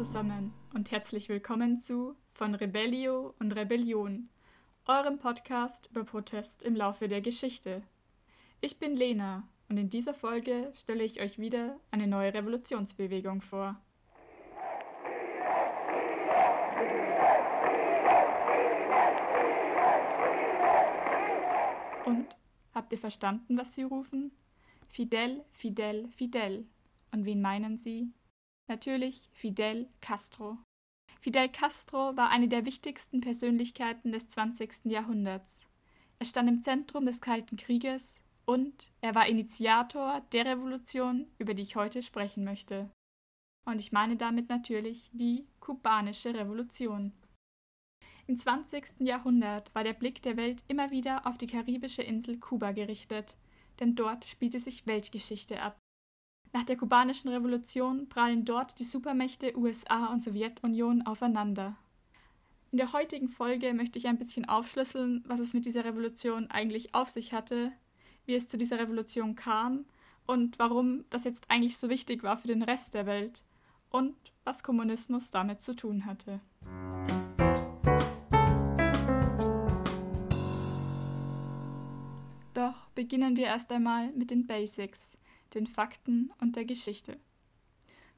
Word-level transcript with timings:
zusammen 0.00 0.54
und 0.72 0.90
herzlich 0.92 1.28
willkommen 1.28 1.78
zu 1.78 2.16
Von 2.32 2.54
Rebellio 2.54 3.34
und 3.38 3.54
Rebellion, 3.54 4.30
eurem 4.86 5.18
Podcast 5.18 5.90
über 5.90 6.04
Protest 6.04 6.62
im 6.62 6.74
Laufe 6.74 7.06
der 7.06 7.20
Geschichte. 7.20 7.82
Ich 8.62 8.78
bin 8.78 8.96
Lena 8.96 9.46
und 9.68 9.76
in 9.76 9.90
dieser 9.90 10.14
Folge 10.14 10.72
stelle 10.74 11.04
ich 11.04 11.20
euch 11.20 11.38
wieder 11.38 11.78
eine 11.90 12.06
neue 12.06 12.32
Revolutionsbewegung 12.32 13.42
vor. 13.42 13.78
Und 22.06 22.26
habt 22.72 22.90
ihr 22.92 22.98
verstanden, 22.98 23.58
was 23.58 23.74
sie 23.74 23.82
rufen? 23.82 24.32
Fidel, 24.88 25.44
Fidel, 25.50 26.08
Fidel. 26.08 26.66
Und 27.12 27.26
wen 27.26 27.42
meinen 27.42 27.76
sie? 27.76 28.14
Natürlich 28.70 29.28
Fidel 29.32 29.88
Castro. 30.00 30.56
Fidel 31.18 31.48
Castro 31.48 32.16
war 32.16 32.28
eine 32.28 32.46
der 32.46 32.64
wichtigsten 32.64 33.20
Persönlichkeiten 33.20 34.12
des 34.12 34.28
20. 34.28 34.84
Jahrhunderts. 34.84 35.62
Er 36.20 36.26
stand 36.26 36.48
im 36.48 36.62
Zentrum 36.62 37.04
des 37.04 37.20
Kalten 37.20 37.56
Krieges 37.56 38.20
und 38.46 38.92
er 39.00 39.16
war 39.16 39.26
Initiator 39.26 40.20
der 40.30 40.46
Revolution, 40.46 41.26
über 41.38 41.54
die 41.54 41.62
ich 41.62 41.74
heute 41.74 42.00
sprechen 42.04 42.44
möchte. 42.44 42.88
Und 43.66 43.80
ich 43.80 43.90
meine 43.90 44.14
damit 44.14 44.48
natürlich 44.48 45.10
die 45.12 45.48
kubanische 45.58 46.32
Revolution. 46.32 47.12
Im 48.28 48.38
20. 48.38 49.00
Jahrhundert 49.00 49.74
war 49.74 49.82
der 49.82 49.94
Blick 49.94 50.22
der 50.22 50.36
Welt 50.36 50.62
immer 50.68 50.92
wieder 50.92 51.26
auf 51.26 51.38
die 51.38 51.48
karibische 51.48 52.02
Insel 52.02 52.38
Kuba 52.38 52.70
gerichtet, 52.70 53.36
denn 53.80 53.96
dort 53.96 54.26
spielte 54.26 54.60
sich 54.60 54.86
Weltgeschichte 54.86 55.60
ab. 55.60 55.79
Nach 56.52 56.64
der 56.64 56.76
kubanischen 56.76 57.30
Revolution 57.30 58.08
prallen 58.08 58.44
dort 58.44 58.80
die 58.80 58.84
Supermächte 58.84 59.56
USA 59.56 60.06
und 60.06 60.22
Sowjetunion 60.22 61.02
aufeinander. 61.02 61.76
In 62.72 62.78
der 62.78 62.92
heutigen 62.92 63.28
Folge 63.28 63.72
möchte 63.72 64.00
ich 64.00 64.08
ein 64.08 64.18
bisschen 64.18 64.48
aufschlüsseln, 64.48 65.22
was 65.26 65.38
es 65.38 65.54
mit 65.54 65.64
dieser 65.64 65.84
Revolution 65.84 66.50
eigentlich 66.50 66.94
auf 66.94 67.08
sich 67.08 67.32
hatte, 67.32 67.72
wie 68.26 68.34
es 68.34 68.48
zu 68.48 68.58
dieser 68.58 68.80
Revolution 68.80 69.36
kam 69.36 69.84
und 70.26 70.58
warum 70.58 71.04
das 71.10 71.24
jetzt 71.24 71.44
eigentlich 71.48 71.78
so 71.78 71.88
wichtig 71.88 72.24
war 72.24 72.36
für 72.36 72.48
den 72.48 72.62
Rest 72.62 72.94
der 72.94 73.06
Welt 73.06 73.44
und 73.90 74.16
was 74.44 74.64
Kommunismus 74.64 75.30
damit 75.30 75.62
zu 75.62 75.74
tun 75.74 76.04
hatte. 76.04 76.40
Doch 82.54 82.88
beginnen 82.96 83.36
wir 83.36 83.46
erst 83.46 83.70
einmal 83.70 84.10
mit 84.12 84.30
den 84.30 84.46
Basics 84.46 85.16
den 85.54 85.66
Fakten 85.66 86.32
und 86.40 86.56
der 86.56 86.64
Geschichte. 86.64 87.18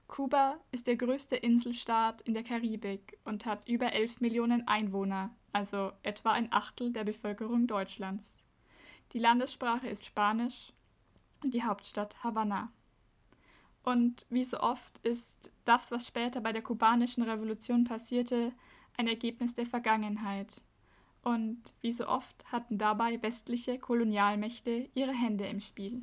Kuba 0.06 0.60
ist 0.72 0.86
der 0.86 0.96
größte 0.96 1.36
Inselstaat 1.36 2.20
in 2.22 2.34
der 2.34 2.42
Karibik 2.42 3.18
und 3.24 3.46
hat 3.46 3.66
über 3.68 3.92
11 3.92 4.20
Millionen 4.20 4.68
Einwohner, 4.68 5.34
also 5.52 5.92
etwa 6.02 6.32
ein 6.32 6.52
Achtel 6.52 6.92
der 6.92 7.04
Bevölkerung 7.04 7.66
Deutschlands. 7.66 8.38
Die 9.12 9.18
Landessprache 9.18 9.88
ist 9.88 10.04
Spanisch 10.04 10.72
und 11.42 11.54
die 11.54 11.62
Hauptstadt 11.62 12.22
Havanna. 12.22 12.70
Und 13.82 14.26
wie 14.28 14.44
so 14.44 14.60
oft 14.60 14.98
ist 14.98 15.52
das, 15.64 15.90
was 15.90 16.06
später 16.06 16.40
bei 16.40 16.52
der 16.52 16.62
kubanischen 16.62 17.22
Revolution 17.22 17.84
passierte, 17.84 18.52
ein 18.96 19.08
Ergebnis 19.08 19.54
der 19.54 19.66
Vergangenheit. 19.66 20.62
Und 21.22 21.72
wie 21.80 21.92
so 21.92 22.06
oft 22.06 22.44
hatten 22.52 22.78
dabei 22.78 23.20
westliche 23.22 23.78
Kolonialmächte 23.78 24.88
ihre 24.94 25.12
Hände 25.12 25.46
im 25.46 25.60
Spiel. 25.60 26.02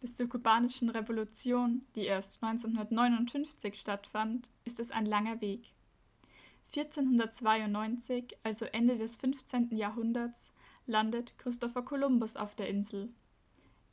Bis 0.00 0.14
zur 0.14 0.28
kubanischen 0.28 0.88
Revolution, 0.90 1.84
die 1.94 2.04
erst 2.04 2.42
1959 2.42 3.78
stattfand, 3.78 4.50
ist 4.64 4.78
es 4.78 4.90
ein 4.90 5.06
langer 5.06 5.40
Weg. 5.40 5.72
1492, 6.74 8.36
also 8.42 8.66
Ende 8.66 8.98
des 8.98 9.16
15. 9.16 9.76
Jahrhunderts, 9.76 10.52
landet 10.86 11.36
Christopher 11.38 11.82
Columbus 11.82 12.36
auf 12.36 12.54
der 12.54 12.68
Insel. 12.68 13.08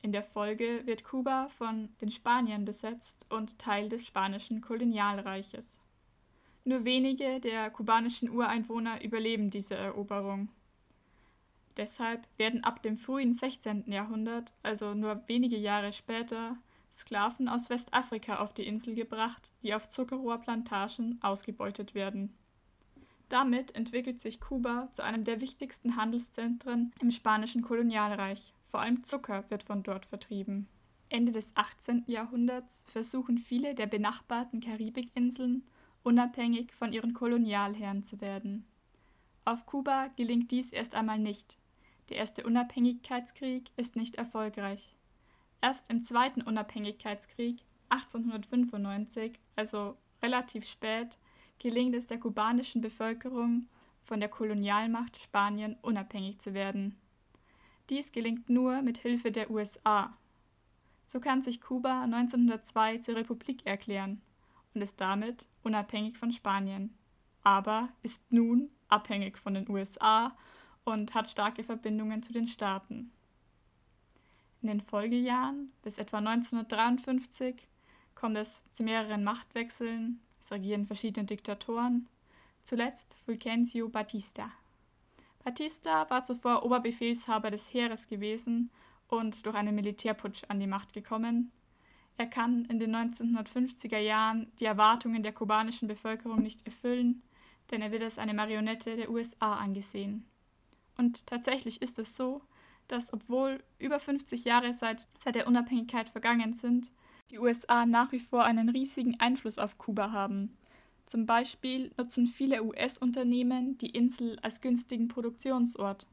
In 0.01 0.11
der 0.11 0.23
Folge 0.23 0.81
wird 0.85 1.05
Kuba 1.05 1.47
von 1.47 1.89
den 2.01 2.11
Spaniern 2.11 2.65
besetzt 2.65 3.25
und 3.29 3.57
Teil 3.57 3.87
des 3.87 4.05
spanischen 4.05 4.59
Kolonialreiches. 4.59 5.79
Nur 6.65 6.83
wenige 6.83 7.39
der 7.39 7.69
kubanischen 7.69 8.29
Ureinwohner 8.29 9.03
überleben 9.03 9.49
diese 9.49 9.75
Eroberung. 9.75 10.49
Deshalb 11.77 12.27
werden 12.37 12.63
ab 12.63 12.83
dem 12.83 12.97
frühen 12.97 13.33
16. 13.33 13.91
Jahrhundert, 13.91 14.53
also 14.61 14.93
nur 14.93 15.23
wenige 15.27 15.57
Jahre 15.57 15.91
später, 15.91 16.57
Sklaven 16.93 17.49
aus 17.49 17.69
Westafrika 17.69 18.37
auf 18.37 18.53
die 18.53 18.67
Insel 18.67 18.93
gebracht, 18.93 19.51
die 19.63 19.73
auf 19.73 19.89
Zuckerrohrplantagen 19.89 21.17
ausgebeutet 21.23 21.95
werden. 21.95 22.35
Damit 23.29 23.73
entwickelt 23.75 24.21
sich 24.21 24.39
Kuba 24.39 24.89
zu 24.91 25.03
einem 25.03 25.23
der 25.23 25.41
wichtigsten 25.41 25.95
Handelszentren 25.95 26.93
im 27.01 27.09
spanischen 27.09 27.63
Kolonialreich. 27.63 28.53
Vor 28.65 28.81
allem 28.81 29.03
Zucker 29.03 29.43
wird 29.49 29.63
von 29.63 29.81
dort 29.81 30.05
vertrieben. 30.05 30.67
Ende 31.09 31.31
des 31.31 31.51
18. 31.55 32.03
Jahrhunderts 32.05 32.83
versuchen 32.85 33.39
viele 33.39 33.73
der 33.73 33.87
benachbarten 33.87 34.61
Karibikinseln, 34.61 35.63
unabhängig 36.03 36.71
von 36.73 36.93
ihren 36.93 37.13
Kolonialherren 37.13 38.03
zu 38.03 38.21
werden. 38.21 38.65
Auf 39.45 39.65
Kuba 39.65 40.07
gelingt 40.15 40.51
dies 40.51 40.71
erst 40.71 40.93
einmal 40.93 41.19
nicht, 41.19 41.57
der 42.09 42.17
erste 42.17 42.45
Unabhängigkeitskrieg 42.45 43.71
ist 43.77 43.95
nicht 43.95 44.15
erfolgreich. 44.15 44.95
Erst 45.61 45.89
im 45.89 46.03
zweiten 46.03 46.41
Unabhängigkeitskrieg 46.41 47.63
1895, 47.89 49.39
also 49.55 49.95
relativ 50.21 50.65
spät, 50.65 51.17
gelingt 51.59 51.95
es 51.95 52.07
der 52.07 52.19
kubanischen 52.19 52.81
Bevölkerung, 52.81 53.67
von 54.03 54.19
der 54.19 54.29
Kolonialmacht 54.29 55.17
Spanien 55.17 55.77
unabhängig 55.81 56.39
zu 56.39 56.53
werden. 56.53 56.97
Dies 57.89 58.11
gelingt 58.11 58.49
nur 58.49 58.81
mit 58.81 58.97
Hilfe 58.97 59.31
der 59.31 59.49
USA. 59.49 60.17
So 61.05 61.19
kann 61.19 61.41
sich 61.41 61.61
Kuba 61.61 62.03
1902 62.03 62.97
zur 62.99 63.15
Republik 63.15 63.65
erklären 63.65 64.21
und 64.73 64.81
ist 64.81 64.99
damit 64.99 65.47
unabhängig 65.63 66.17
von 66.17 66.31
Spanien, 66.31 66.93
aber 67.43 67.89
ist 68.01 68.31
nun 68.31 68.69
abhängig 68.87 69.37
von 69.37 69.53
den 69.53 69.69
USA 69.69 70.35
und 70.85 71.13
hat 71.13 71.29
starke 71.29 71.63
Verbindungen 71.63 72.23
zu 72.23 72.33
den 72.33 72.47
Staaten. 72.47 73.11
In 74.61 74.67
den 74.67 74.81
Folgejahren 74.81 75.71
bis 75.81 75.97
etwa 75.97 76.17
1953 76.19 77.67
kommt 78.15 78.37
es 78.37 78.63
zu 78.73 78.83
mehreren 78.83 79.23
Machtwechseln, 79.23 80.21
es 80.39 80.51
regieren 80.51 80.85
verschiedene 80.85 81.25
Diktatoren, 81.25 82.07
zuletzt 82.63 83.15
Fulgencio 83.25 83.89
Batista. 83.89 84.51
Batista 85.43 86.09
war 86.09 86.23
zuvor 86.23 86.63
Oberbefehlshaber 86.63 87.51
des 87.51 87.73
Heeres 87.73 88.07
gewesen 88.07 88.71
und 89.09 89.45
durch 89.45 89.55
einen 89.55 89.75
Militärputsch 89.75 90.43
an 90.47 90.59
die 90.59 90.67
Macht 90.67 90.93
gekommen. 90.93 91.51
Er 92.15 92.27
kann 92.27 92.65
in 92.65 92.79
den 92.79 92.95
1950er 92.95 93.97
Jahren 93.97 94.51
die 94.59 94.65
Erwartungen 94.65 95.23
der 95.23 95.33
kubanischen 95.33 95.87
Bevölkerung 95.87 96.41
nicht 96.41 96.65
erfüllen, 96.65 97.21
denn 97.71 97.81
er 97.81 97.91
wird 97.91 98.03
als 98.03 98.17
eine 98.17 98.33
Marionette 98.33 98.95
der 98.95 99.09
USA 99.09 99.55
angesehen. 99.55 100.25
Und 100.97 101.27
tatsächlich 101.27 101.81
ist 101.81 101.99
es 101.99 102.15
so, 102.15 102.41
dass 102.87 103.13
obwohl 103.13 103.63
über 103.79 103.99
50 103.99 104.43
Jahre 104.43 104.73
seit, 104.73 105.07
seit 105.19 105.35
der 105.35 105.47
Unabhängigkeit 105.47 106.09
vergangen 106.09 106.53
sind, 106.53 106.91
die 107.31 107.39
USA 107.39 107.85
nach 107.85 108.11
wie 108.11 108.19
vor 108.19 108.43
einen 108.43 108.69
riesigen 108.69 109.19
Einfluss 109.19 109.57
auf 109.57 109.77
Kuba 109.77 110.11
haben. 110.11 110.55
Zum 111.05 111.25
Beispiel 111.25 111.91
nutzen 111.97 112.27
viele 112.27 112.63
US-Unternehmen 112.63 113.77
die 113.77 113.89
Insel 113.89 114.39
als 114.41 114.61
günstigen 114.61 115.07
Produktionsort. 115.07 116.07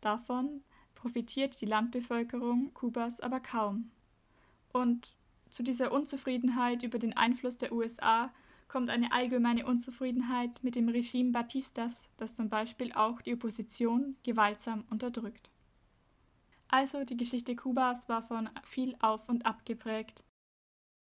Davon 0.00 0.62
profitiert 0.94 1.60
die 1.60 1.66
Landbevölkerung 1.66 2.72
Kubas 2.74 3.20
aber 3.20 3.40
kaum. 3.40 3.90
Und 4.72 5.14
zu 5.50 5.62
dieser 5.62 5.92
Unzufriedenheit 5.92 6.82
über 6.82 6.98
den 6.98 7.16
Einfluss 7.16 7.56
der 7.56 7.72
USA 7.72 8.32
kommt 8.68 8.90
eine 8.90 9.12
allgemeine 9.12 9.66
Unzufriedenheit 9.66 10.62
mit 10.62 10.76
dem 10.76 10.88
Regime 10.88 11.32
Batistas, 11.32 12.08
das 12.16 12.34
zum 12.34 12.48
Beispiel 12.48 12.92
auch 12.92 13.20
die 13.22 13.34
Opposition 13.34 14.16
gewaltsam 14.22 14.84
unterdrückt. 14.90 15.50
Also 16.68 17.04
die 17.04 17.16
Geschichte 17.16 17.54
Kubas 17.54 18.08
war 18.08 18.22
von 18.22 18.50
viel 18.64 18.96
auf 19.00 19.28
und 19.28 19.46
ab 19.46 19.64
geprägt. 19.64 20.24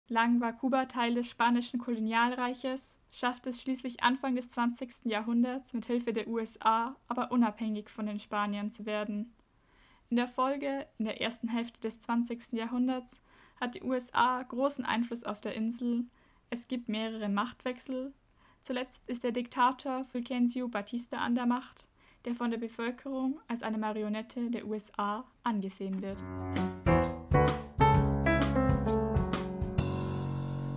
Lang 0.08 0.40
war 0.40 0.54
Kuba 0.54 0.86
Teil 0.86 1.16
des 1.16 1.28
spanischen 1.28 1.80
Kolonialreiches, 1.80 3.00
schaffte 3.10 3.50
es 3.50 3.60
schließlich 3.60 4.04
Anfang 4.04 4.36
des 4.36 4.52
20. 4.52 5.06
Jahrhunderts 5.06 5.74
mit 5.74 5.88
Hilfe 5.88 6.14
der 6.14 6.28
USA 6.28 6.96
aber 7.08 7.32
unabhängig 7.32 7.90
von 7.90 8.06
den 8.06 8.20
Spaniern 8.20 8.70
zu 8.70 8.86
werden. 8.86 9.34
In 10.12 10.18
der 10.18 10.28
Folge, 10.28 10.88
in 11.00 11.06
der 11.06 11.22
ersten 11.22 11.48
Hälfte 11.48 11.82
des 11.82 12.00
20. 12.02 12.54
Jahrhunderts, 12.54 13.24
hat 13.60 13.74
die 13.74 13.82
USA 13.82 14.44
großen 14.44 14.86
Einfluss 14.86 15.24
auf 15.24 15.42
der 15.42 15.56
Insel, 15.56 16.06
es 16.56 16.70
gibt 16.70 16.88
mehrere 16.88 17.28
Machtwechsel. 17.28 18.14
Zuletzt 18.62 19.04
ist 19.10 19.26
der 19.26 19.34
Diktator 19.34 20.06
Fulgencio 20.06 20.70
Batista 20.70 21.18
an 21.18 21.36
der 21.36 21.46
Macht, 21.46 21.90
der 22.24 22.34
von 22.34 22.50
der 22.50 22.58
Bevölkerung 22.58 23.42
als 23.50 23.62
eine 23.62 23.78
Marionette 23.78 24.50
der 24.50 24.66
USA 24.66 25.26
angesehen 25.44 26.02
wird. 26.02 26.22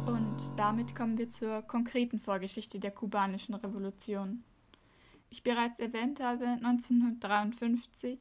Und 0.04 0.36
da 0.56 0.64
damit 0.72 0.96
kommen 0.96 1.16
wir 1.16 1.30
zur 1.30 1.62
konkreten 1.62 2.18
Vorgeschichte 2.18 2.80
der 2.80 2.90
kubanischen 2.90 3.54
Revolution. 3.54 4.42
Ich 5.30 5.44
bereits 5.44 5.78
erwähnt 5.78 6.18
habe, 6.18 6.44
1953 6.44 8.18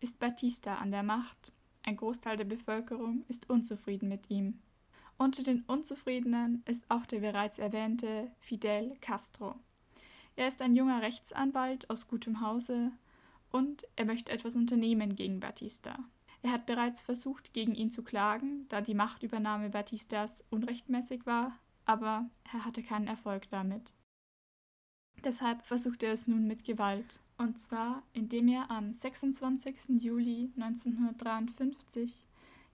ist 0.00 0.18
Batista 0.18 0.74
an 0.74 0.90
der 0.90 1.02
Macht. 1.02 1.52
Ein 1.84 1.96
Großteil 1.96 2.36
der 2.36 2.44
Bevölkerung 2.44 3.24
ist 3.28 3.48
unzufrieden 3.48 4.10
mit 4.10 4.28
ihm. 4.28 4.58
Unter 5.20 5.42
den 5.42 5.62
Unzufriedenen 5.62 6.62
ist 6.64 6.88
auch 6.90 7.04
der 7.04 7.18
bereits 7.18 7.58
erwähnte 7.58 8.30
Fidel 8.38 8.96
Castro. 9.00 9.56
Er 10.36 10.46
ist 10.46 10.62
ein 10.62 10.76
junger 10.76 11.02
Rechtsanwalt 11.02 11.90
aus 11.90 12.06
gutem 12.06 12.40
Hause 12.40 12.92
und 13.50 13.82
er 13.96 14.04
möchte 14.04 14.30
etwas 14.30 14.54
unternehmen 14.54 15.16
gegen 15.16 15.40
Batista. 15.40 15.98
Er 16.42 16.52
hat 16.52 16.66
bereits 16.66 17.00
versucht, 17.00 17.52
gegen 17.52 17.74
ihn 17.74 17.90
zu 17.90 18.04
klagen, 18.04 18.66
da 18.68 18.80
die 18.80 18.94
Machtübernahme 18.94 19.70
Batistas 19.70 20.44
unrechtmäßig 20.50 21.26
war, 21.26 21.58
aber 21.84 22.30
er 22.52 22.64
hatte 22.64 22.84
keinen 22.84 23.08
Erfolg 23.08 23.48
damit. 23.50 23.92
Deshalb 25.24 25.66
versucht 25.66 26.04
er 26.04 26.12
es 26.12 26.28
nun 26.28 26.46
mit 26.46 26.64
Gewalt. 26.64 27.18
Und 27.38 27.58
zwar, 27.58 28.04
indem 28.12 28.46
er 28.46 28.70
am 28.70 28.94
26. 28.94 30.00
Juli 30.00 30.52
1953 30.56 32.27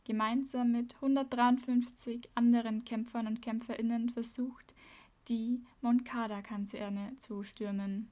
gemeinsam 0.05 0.73
mit 0.73 0.95
153 0.97 2.29
anderen 2.35 2.85
Kämpfern 2.85 3.27
und 3.27 3.43
Kämpferinnen 3.43 4.11
versucht, 4.11 4.75
die 5.29 5.63
Moncada-Kaserne 5.81 7.17
zu 7.19 7.43
stürmen. 7.43 8.11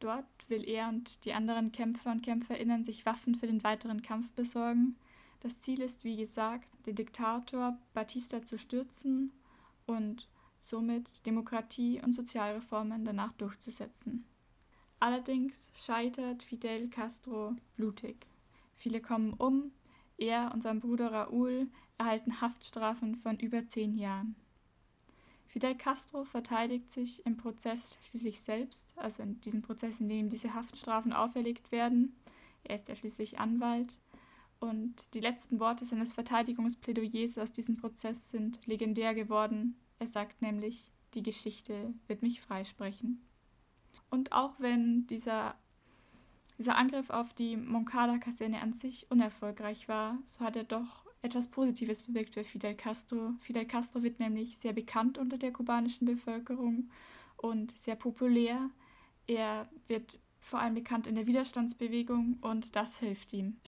Dort 0.00 0.24
will 0.48 0.68
er 0.68 0.88
und 0.88 1.24
die 1.24 1.32
anderen 1.32 1.72
Kämpfer 1.72 2.10
und 2.10 2.22
Kämpferinnen 2.22 2.84
sich 2.84 3.06
Waffen 3.06 3.34
für 3.34 3.46
den 3.46 3.62
weiteren 3.62 4.02
Kampf 4.02 4.30
besorgen. 4.30 4.96
Das 5.40 5.60
Ziel 5.60 5.80
ist, 5.80 6.04
wie 6.04 6.16
gesagt, 6.16 6.68
den 6.86 6.96
Diktator 6.96 7.78
Batista 7.94 8.42
zu 8.42 8.58
stürzen 8.58 9.32
und 9.86 10.28
somit 10.58 11.26
Demokratie 11.26 12.00
und 12.02 12.12
Sozialreformen 12.12 13.04
danach 13.04 13.32
durchzusetzen. 13.32 14.24
Allerdings 14.98 15.72
scheitert 15.74 16.42
Fidel 16.42 16.88
Castro 16.88 17.54
blutig. 17.76 18.26
Viele 18.74 19.00
kommen 19.00 19.32
um, 19.34 19.72
er 20.20 20.52
und 20.52 20.62
sein 20.62 20.80
Bruder 20.80 21.12
Raúl 21.12 21.68
erhalten 21.98 22.40
Haftstrafen 22.40 23.16
von 23.16 23.38
über 23.38 23.66
zehn 23.66 23.96
Jahren. 23.96 24.36
Fidel 25.48 25.74
Castro 25.74 26.24
verteidigt 26.24 26.92
sich 26.92 27.26
im 27.26 27.36
Prozess 27.36 27.98
schließlich 28.08 28.40
selbst, 28.40 28.92
also 28.96 29.24
in 29.24 29.40
diesem 29.40 29.62
Prozess, 29.62 30.00
in 30.00 30.08
dem 30.08 30.18
ihm 30.18 30.28
diese 30.30 30.54
Haftstrafen 30.54 31.12
auferlegt 31.12 31.72
werden. 31.72 32.14
Er 32.62 32.76
ist 32.76 32.88
ja 32.88 32.94
schließlich 32.94 33.40
Anwalt. 33.40 33.98
Und 34.60 35.12
die 35.14 35.20
letzten 35.20 35.58
Worte 35.58 35.84
seines 35.84 36.12
Verteidigungsplädoyers 36.12 37.38
aus 37.38 37.50
diesem 37.50 37.76
Prozess 37.76 38.30
sind 38.30 38.64
legendär 38.66 39.14
geworden. 39.14 39.76
Er 39.98 40.06
sagt 40.06 40.40
nämlich, 40.40 40.92
die 41.14 41.22
Geschichte 41.22 41.94
wird 42.06 42.22
mich 42.22 42.40
freisprechen. 42.40 43.20
Und 44.10 44.32
auch 44.32 44.60
wenn 44.60 45.06
dieser 45.08 45.56
dieser 46.60 46.76
Angriff 46.76 47.08
auf 47.08 47.32
die 47.32 47.56
Moncada-Kaserne 47.56 48.60
an 48.60 48.74
sich 48.74 49.10
unerfolgreich 49.10 49.88
war, 49.88 50.18
so 50.26 50.44
hat 50.44 50.56
er 50.56 50.64
doch 50.64 51.06
etwas 51.22 51.48
Positives 51.48 52.02
bewirkt 52.02 52.34
für 52.34 52.44
Fidel 52.44 52.74
Castro. 52.74 53.32
Fidel 53.40 53.64
Castro 53.64 54.02
wird 54.02 54.20
nämlich 54.20 54.58
sehr 54.58 54.74
bekannt 54.74 55.16
unter 55.16 55.38
der 55.38 55.54
kubanischen 55.54 56.06
Bevölkerung 56.06 56.90
und 57.38 57.76
sehr 57.78 57.96
populär. 57.96 58.68
Er 59.26 59.70
wird 59.88 60.20
vor 60.38 60.60
allem 60.60 60.74
bekannt 60.74 61.06
in 61.06 61.14
der 61.14 61.26
Widerstandsbewegung 61.26 62.36
und 62.42 62.76
das 62.76 62.98
hilft 62.98 63.32
ihm. 63.32 63.58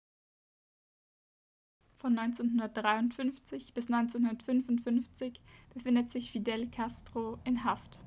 Von 1.97 2.19
1953 2.19 3.73
bis 3.73 3.87
1955 3.87 5.41
befindet 5.73 6.11
sich 6.11 6.31
Fidel 6.31 6.69
Castro 6.69 7.39
in 7.45 7.65
Haft. 7.65 8.01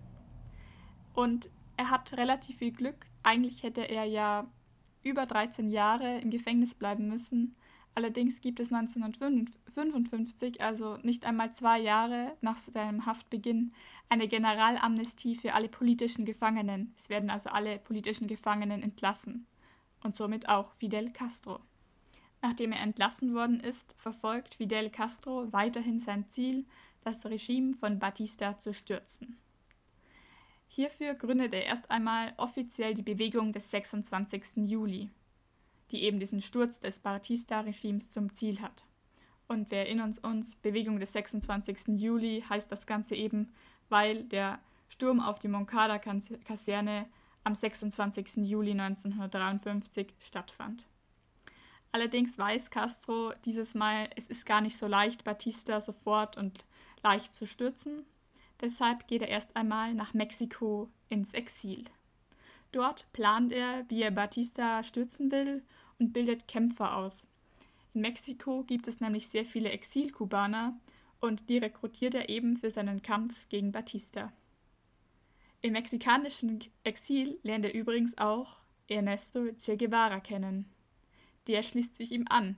Und 1.15 1.49
er 1.75 1.89
hat 1.89 2.13
relativ 2.17 2.59
viel 2.59 2.71
Glück. 2.71 3.07
Eigentlich 3.23 3.63
hätte 3.63 3.81
er 3.89 4.05
ja 4.05 4.47
über 5.06 5.25
13 5.25 5.69
Jahre 5.69 6.19
im 6.19 6.31
Gefängnis 6.31 6.74
bleiben 6.74 7.07
müssen. 7.07 7.56
Allerdings 7.94 8.42
gibt 8.42 8.60
es 8.60 8.74
1955, 8.74 10.60
also 10.60 10.98
nicht 10.98 11.24
einmal 11.24 11.54
zwei 11.54 11.80
Jahre 11.80 12.36
nach 12.42 12.57
seinem 12.57 13.06
Haftbeginn, 13.06 13.72
eine 14.10 14.28
Generalamnestie 14.28 15.36
für 15.36 15.54
alle 15.54 15.69
politischen 15.69 16.25
Gefangenen. 16.25 16.94
Es 16.98 17.10
werden 17.10 17.30
also 17.30 17.50
alle 17.52 17.80
politischen 17.80 18.28
Gefangenen 18.28 18.84
entlassen. 18.84 19.48
Und 20.04 20.16
somit 20.16 20.50
auch 20.50 20.74
Fidel 20.74 21.12
Castro. 21.12 21.62
Nachdem 22.42 22.74
er 22.74 22.81
entlassen 22.81 23.34
worden 23.34 23.60
ist, 23.60 23.96
verfolgt 23.98 24.56
Fidel 24.56 24.90
Castro 24.90 25.52
weiterhin 25.54 26.00
sein 26.00 26.30
Ziel, 26.30 26.66
das 27.04 27.25
Regime 27.25 27.75
von 27.75 27.98
Batista 28.00 28.60
zu 28.60 28.74
stürzen. 28.74 29.38
Hierfür 30.67 31.13
gründet 31.15 31.53
er 31.53 31.65
erst 31.65 31.89
einmal 31.89 32.33
offiziell 32.38 32.94
die 32.94 33.03
Bewegung 33.03 33.53
des 33.53 33.71
26. 33.71 34.69
Juli, 34.69 35.09
die 35.91 36.03
eben 36.03 36.19
diesen 36.19 36.41
Sturz 36.41 36.79
des 36.79 37.00
Batista-Regimes 37.00 38.12
zum 38.12 38.33
Ziel 38.33 38.62
hat. 38.62 38.85
Und 39.47 39.71
wir 39.71 39.79
erinnern 39.79 40.15
uns, 40.23 40.56
Bewegung 40.56 41.00
des 41.00 41.13
26. 41.13 42.00
Juli 42.00 42.44
heißt 42.50 42.71
das 42.71 42.88
Ganze 42.88 43.15
eben, 43.15 43.53
weil 43.89 44.23
der 44.23 44.59
Sturm 44.89 45.19
auf 45.19 45.39
die 45.39 45.47
Moncada-Kaserne 45.47 47.07
am 47.44 47.56
26. 47.56 48.38
Juli 48.38 48.71
1953 48.71 50.13
stattfand. 50.19 50.88
Allerdings 51.91 52.38
weiß 52.38 52.71
Castro 52.71 53.33
dieses 53.45 53.75
Mal, 53.75 54.09
es 54.15 54.27
ist 54.27 54.45
gar 54.45 54.61
nicht 54.61 54.77
so 54.77 54.88
leicht, 54.88 55.23
Batista 55.23 55.79
sofort 55.79 56.35
und 56.35 56.65
leicht 57.03 57.33
zu 57.33 57.45
stürzen, 57.45 58.06
Deshalb 58.62 59.07
geht 59.07 59.22
er 59.22 59.28
erst 59.28 59.56
einmal 59.56 59.94
nach 59.94 60.13
Mexiko 60.13 60.90
ins 61.10 61.34
Exil. 61.34 61.84
Dort 62.72 63.12
plant 63.13 63.52
er, 63.52 63.86
wie 63.90 64.02
er 64.02 64.12
Batista 64.12 64.84
stürzen 64.84 65.31
will 65.31 65.63
und 66.00 66.13
bildet 66.13 66.48
Kämpfer 66.48 66.96
aus. 66.96 67.28
In 67.94 68.02
Mexiko 68.02 68.63
gibt 68.63 68.88
es 68.88 69.00
nämlich 69.00 69.30
sehr 69.30 69.46
viele 69.46 69.69
Exilkubaner 69.69 70.78
und 71.22 71.50
die 71.50 71.57
rekrutiert 71.57 72.16
er 72.16 72.30
eben 72.30 72.57
für 72.57 72.69
seinen 72.69 73.02
Kampf 73.02 73.48
gegen 73.50 73.72
Batista. 73.72 74.34
Im 75.62 75.74
mexikanischen 75.74 76.60
Exil 76.84 77.40
lernt 77.44 77.66
er 77.66 77.74
übrigens 77.74 78.18
auch 78.18 78.57
Ernesto 78.88 79.52
Che 79.54 79.78
Guevara 79.78 80.19
kennen. 80.19 80.66
Der 81.48 81.63
schließt 81.63 81.96
sich 81.96 82.12
ihm 82.12 82.25
an 82.30 82.57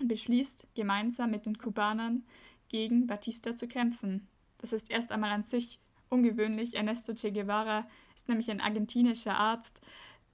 und 0.00 0.08
beschließt, 0.08 0.68
gemeinsam 0.74 1.30
mit 1.30 1.44
den 1.44 1.58
Kubanern 1.58 2.24
gegen 2.68 3.06
Batista 3.06 3.56
zu 3.56 3.68
kämpfen. 3.68 4.28
Das 4.62 4.72
ist 4.72 4.90
erst 4.90 5.12
einmal 5.12 5.32
an 5.32 5.42
sich 5.42 5.78
ungewöhnlich. 6.08 6.74
Ernesto 6.74 7.12
Che 7.14 7.32
Guevara 7.32 7.86
ist 8.14 8.28
nämlich 8.28 8.50
ein 8.50 8.60
argentinischer 8.60 9.36
Arzt, 9.36 9.82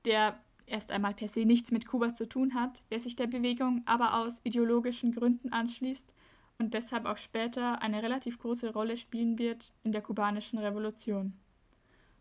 der 0.04 0.38
erst 0.66 0.92
einmal 0.92 1.14
per 1.14 1.28
se 1.28 1.44
nichts 1.44 1.72
mit 1.72 1.86
Kuba 1.86 2.12
zu 2.12 2.28
tun 2.28 2.54
hat, 2.54 2.82
der 2.90 3.00
sich 3.00 3.16
der 3.16 3.26
Bewegung 3.26 3.82
aber 3.86 4.14
aus 4.14 4.40
ideologischen 4.44 5.12
Gründen 5.12 5.52
anschließt 5.52 6.14
und 6.58 6.74
deshalb 6.74 7.06
auch 7.06 7.16
später 7.16 7.80
eine 7.82 8.02
relativ 8.02 8.38
große 8.38 8.72
Rolle 8.72 8.96
spielen 8.98 9.38
wird 9.38 9.72
in 9.82 9.92
der 9.92 10.02
kubanischen 10.02 10.58
Revolution. 10.58 11.32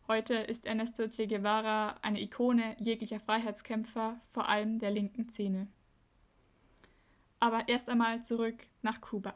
Heute 0.07 0.35
ist 0.35 0.65
Ernesto 0.65 1.09
Che 1.09 1.27
Guevara 1.27 1.97
eine 2.01 2.21
Ikone 2.21 2.77
jeglicher 2.79 3.19
Freiheitskämpfer, 3.19 4.21
vor 4.29 4.47
allem 4.47 4.79
der 4.79 4.91
linken 4.91 5.27
Szene. 5.29 5.67
Aber 7.41 7.67
erst 7.67 7.89
einmal 7.89 8.23
zurück 8.23 8.65
nach 8.81 9.01
Kuba. 9.01 9.33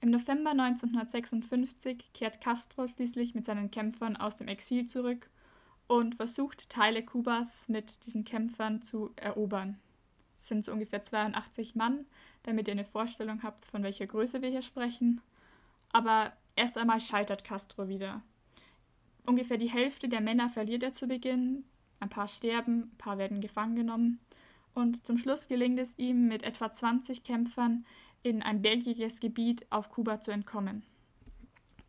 Im 0.00 0.10
November 0.10 0.50
1956 0.50 2.12
kehrt 2.14 2.40
Castro 2.40 2.86
schließlich 2.86 3.34
mit 3.34 3.44
seinen 3.44 3.70
Kämpfern 3.70 4.16
aus 4.16 4.36
dem 4.36 4.46
Exil 4.46 4.86
zurück 4.86 5.28
und 5.88 6.14
versucht, 6.14 6.70
Teile 6.70 7.04
Kubas 7.04 7.68
mit 7.68 8.06
diesen 8.06 8.24
Kämpfern 8.24 8.82
zu 8.82 9.10
erobern. 9.16 9.78
Es 10.38 10.46
sind 10.46 10.64
so 10.64 10.72
ungefähr 10.72 11.02
82 11.02 11.74
Mann, 11.74 12.06
damit 12.44 12.68
ihr 12.68 12.72
eine 12.72 12.84
Vorstellung 12.84 13.42
habt, 13.42 13.64
von 13.64 13.82
welcher 13.82 14.06
Größe 14.06 14.40
wir 14.40 14.50
hier 14.50 14.62
sprechen. 14.62 15.20
Aber 15.90 16.32
erst 16.54 16.78
einmal 16.78 17.00
scheitert 17.00 17.42
Castro 17.42 17.88
wieder. 17.88 18.22
Ungefähr 19.26 19.58
die 19.58 19.70
Hälfte 19.70 20.08
der 20.08 20.20
Männer 20.20 20.48
verliert 20.48 20.84
er 20.84 20.92
zu 20.92 21.08
Beginn, 21.08 21.64
ein 21.98 22.08
paar 22.08 22.28
sterben, 22.28 22.92
ein 22.92 22.98
paar 22.98 23.18
werden 23.18 23.40
gefangen 23.40 23.74
genommen. 23.74 24.20
Und 24.74 25.04
zum 25.04 25.18
Schluss 25.18 25.48
gelingt 25.48 25.80
es 25.80 25.98
ihm, 25.98 26.28
mit 26.28 26.44
etwa 26.44 26.72
20 26.72 27.24
Kämpfern 27.24 27.84
in 28.22 28.42
ein 28.42 28.62
bergiges 28.62 29.20
Gebiet 29.20 29.66
auf 29.70 29.90
Kuba 29.90 30.20
zu 30.20 30.30
entkommen. 30.30 30.82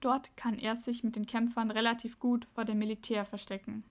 Dort 0.01 0.35
kann 0.37 0.57
er 0.57 0.75
sich 0.75 1.03
mit 1.03 1.15
den 1.15 1.25
Kämpfern 1.25 1.71
relativ 1.71 2.19
gut 2.19 2.45
vor 2.53 2.65
dem 2.65 2.79
Militär 2.79 3.25
verstecken. 3.25 3.83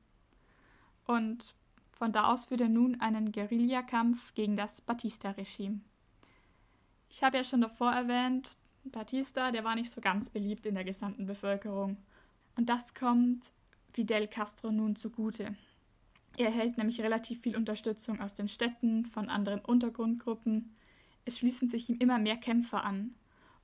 Und 1.07 1.55
von 1.93 2.13
da 2.13 2.33
aus 2.33 2.47
führt 2.47 2.61
er 2.61 2.69
nun 2.69 3.01
einen 3.01 3.33
Guerillakampf 3.33 4.35
gegen 4.35 4.57
das 4.57 4.81
Batista-Regime. 4.81 5.81
Ich 7.11 7.23
habe 7.23 7.39
ja 7.39 7.45
schon 7.45 7.61
davor 7.61 7.93
erwähnt, 7.93 8.57
Batista, 8.85 9.51
der 9.51 9.65
war 9.65 9.75
nicht 9.75 9.91
so 9.91 10.01
ganz 10.01 10.31
beliebt 10.31 10.65
in 10.65 10.75
der 10.75 10.85
gesamten 10.85 11.27
Bevölkerung. 11.27 11.97
Und 12.57 12.69
das 12.69 12.95
kommt 12.95 13.53
Fidel 13.93 14.29
Castro 14.29 14.71
nun 14.71 14.97
zugute. 14.97 15.57
Er 16.37 16.47
erhält 16.47 16.79
nämlich 16.79 17.01
relativ 17.01 17.41
viel 17.41 17.57
Unterstützung 17.57 18.21
aus 18.21 18.35
den 18.35 18.49
Städten, 18.49 19.05
von 19.05 19.29
anderen 19.29 19.61
Untergrundgruppen 19.61 20.73
es 21.29 21.39
schließen 21.39 21.69
sich 21.69 21.89
ihm 21.89 21.99
immer 21.99 22.19
mehr 22.19 22.37
Kämpfer 22.37 22.85
an. 22.85 23.15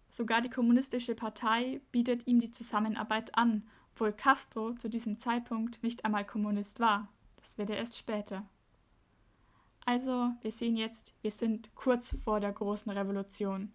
Sogar 0.08 0.42
die 0.42 0.50
Kommunistische 0.50 1.14
Partei 1.14 1.80
bietet 1.90 2.26
ihm 2.26 2.38
die 2.38 2.50
Zusammenarbeit 2.50 3.36
an, 3.36 3.66
obwohl 3.92 4.12
Castro 4.12 4.74
zu 4.74 4.88
diesem 4.88 5.18
Zeitpunkt 5.18 5.82
nicht 5.82 6.04
einmal 6.04 6.26
Kommunist 6.26 6.78
war. 6.78 7.08
Das 7.36 7.56
wird 7.58 7.70
er 7.70 7.78
erst 7.78 7.96
später. 7.96 8.44
Also, 9.86 10.30
wir 10.40 10.52
sehen 10.52 10.76
jetzt, 10.76 11.14
wir 11.22 11.30
sind 11.30 11.74
kurz 11.74 12.16
vor 12.22 12.38
der 12.38 12.52
großen 12.52 12.92
Revolution. 12.92 13.72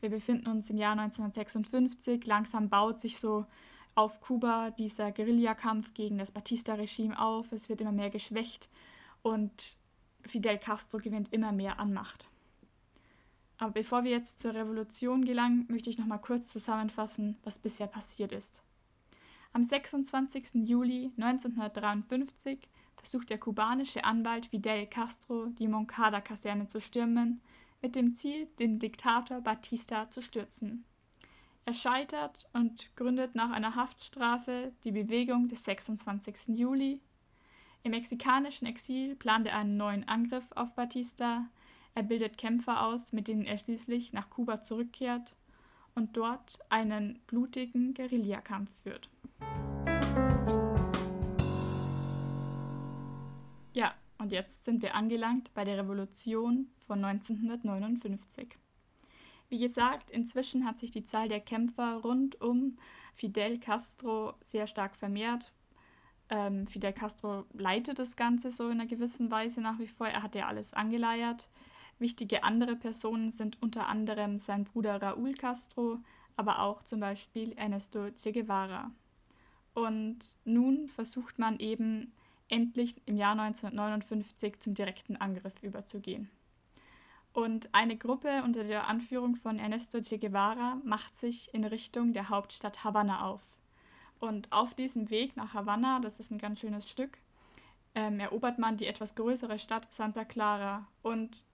Wir 0.00 0.10
befinden 0.10 0.48
uns 0.48 0.70
im 0.70 0.76
Jahr 0.76 0.92
1956, 0.92 2.26
langsam 2.26 2.68
baut 2.68 3.00
sich 3.00 3.18
so 3.18 3.46
auf 3.94 4.20
Kuba 4.20 4.70
dieser 4.70 5.10
Guerillakampf 5.10 5.94
gegen 5.94 6.18
das 6.18 6.32
Batista-Regime 6.32 7.18
auf, 7.18 7.50
es 7.52 7.68
wird 7.68 7.80
immer 7.80 7.92
mehr 7.92 8.10
geschwächt 8.10 8.68
und 9.22 9.76
Fidel 10.22 10.58
Castro 10.58 10.98
gewinnt 10.98 11.32
immer 11.32 11.52
mehr 11.52 11.80
an 11.80 11.94
Macht. 11.94 12.28
Aber 13.58 13.72
bevor 13.72 14.04
wir 14.04 14.10
jetzt 14.10 14.40
zur 14.40 14.54
Revolution 14.54 15.24
gelangen, 15.24 15.66
möchte 15.68 15.88
ich 15.90 15.98
noch 15.98 16.06
mal 16.06 16.18
kurz 16.18 16.48
zusammenfassen, 16.48 17.36
was 17.42 17.58
bisher 17.58 17.86
passiert 17.86 18.32
ist. 18.32 18.62
Am 19.52 19.64
26. 19.64 20.66
Juli 20.66 21.12
1953 21.16 22.68
versucht 22.96 23.30
der 23.30 23.38
kubanische 23.38 24.04
Anwalt 24.04 24.46
Fidel 24.46 24.86
Castro, 24.86 25.46
die 25.46 25.68
Moncada-Kaserne 25.68 26.68
zu 26.68 26.80
stürmen, 26.80 27.40
mit 27.80 27.94
dem 27.94 28.14
Ziel, 28.14 28.48
den 28.58 28.78
Diktator 28.78 29.40
Batista 29.40 30.10
zu 30.10 30.20
stürzen. 30.20 30.84
Er 31.64 31.74
scheitert 31.74 32.46
und 32.52 32.94
gründet 32.96 33.34
nach 33.34 33.50
einer 33.50 33.74
Haftstrafe 33.74 34.72
die 34.84 34.92
Bewegung 34.92 35.48
des 35.48 35.64
26. 35.64 36.56
Juli. 36.56 37.00
Im 37.82 37.90
mexikanischen 37.90 38.66
Exil 38.66 39.16
plant 39.16 39.46
er 39.46 39.56
einen 39.56 39.76
neuen 39.76 40.06
Angriff 40.08 40.44
auf 40.54 40.74
Batista. 40.74 41.48
Er 41.96 42.02
bildet 42.02 42.36
Kämpfer 42.36 42.84
aus, 42.84 43.14
mit 43.14 43.26
denen 43.26 43.46
er 43.46 43.56
schließlich 43.56 44.12
nach 44.12 44.28
Kuba 44.28 44.60
zurückkehrt 44.60 45.34
und 45.94 46.14
dort 46.18 46.58
einen 46.68 47.18
blutigen 47.26 47.94
Guerillakampf 47.94 48.70
führt. 48.82 49.08
Ja, 53.72 53.94
und 54.18 54.30
jetzt 54.30 54.66
sind 54.66 54.82
wir 54.82 54.94
angelangt 54.94 55.54
bei 55.54 55.64
der 55.64 55.78
Revolution 55.78 56.68
von 56.86 57.02
1959. 57.02 58.58
Wie 59.48 59.58
gesagt, 59.58 60.10
inzwischen 60.10 60.66
hat 60.66 60.78
sich 60.78 60.90
die 60.90 61.06
Zahl 61.06 61.28
der 61.28 61.40
Kämpfer 61.40 62.02
rund 62.02 62.38
um 62.42 62.76
Fidel 63.14 63.58
Castro 63.58 64.34
sehr 64.44 64.66
stark 64.66 64.96
vermehrt. 64.96 65.50
Ähm, 66.28 66.66
Fidel 66.66 66.92
Castro 66.92 67.46
leitet 67.54 67.98
das 67.98 68.16
Ganze 68.16 68.50
so 68.50 68.66
in 68.66 68.80
einer 68.80 68.86
gewissen 68.86 69.30
Weise 69.30 69.62
nach 69.62 69.78
wie 69.78 69.86
vor. 69.86 70.08
Er 70.08 70.22
hat 70.22 70.34
ja 70.34 70.46
alles 70.46 70.74
angeleiert. 70.74 71.48
Wichtige 71.98 72.44
andere 72.44 72.76
Personen 72.76 73.30
sind 73.30 73.60
unter 73.62 73.88
anderem 73.88 74.38
sein 74.38 74.64
Bruder 74.64 75.00
Raúl 75.00 75.34
Castro, 75.34 75.98
aber 76.36 76.60
auch 76.60 76.82
zum 76.82 77.00
Beispiel 77.00 77.52
Ernesto 77.52 78.10
Che 78.22 78.32
Guevara. 78.32 78.90
Und 79.74 80.36
nun 80.44 80.88
versucht 80.88 81.38
man 81.38 81.58
eben 81.58 82.12
endlich 82.48 82.94
im 83.06 83.16
Jahr 83.16 83.32
1959 83.32 84.60
zum 84.60 84.74
direkten 84.74 85.16
Angriff 85.16 85.62
überzugehen. 85.62 86.30
Und 87.32 87.74
eine 87.74 87.96
Gruppe 87.96 88.42
unter 88.44 88.64
der 88.64 88.88
Anführung 88.88 89.36
von 89.36 89.58
Ernesto 89.58 90.00
Che 90.00 90.18
Guevara 90.18 90.80
macht 90.84 91.16
sich 91.16 91.52
in 91.52 91.64
Richtung 91.64 92.12
der 92.12 92.30
Hauptstadt 92.30 92.84
Havanna 92.84 93.26
auf. 93.26 93.42
Und 94.18 94.50
auf 94.52 94.74
diesem 94.74 95.10
Weg 95.10 95.36
nach 95.36 95.52
Havanna, 95.52 96.00
das 96.00 96.20
ist 96.20 96.30
ein 96.30 96.38
ganz 96.38 96.60
schönes 96.60 96.88
Stück, 96.88 97.18
ähm, 97.94 98.20
erobert 98.20 98.58
man 98.58 98.78
die 98.78 98.86
etwas 98.86 99.14
größere 99.14 99.58
Stadt 99.58 99.92
Santa 99.92 100.24
Clara. 100.24 100.86
Und 101.02 101.44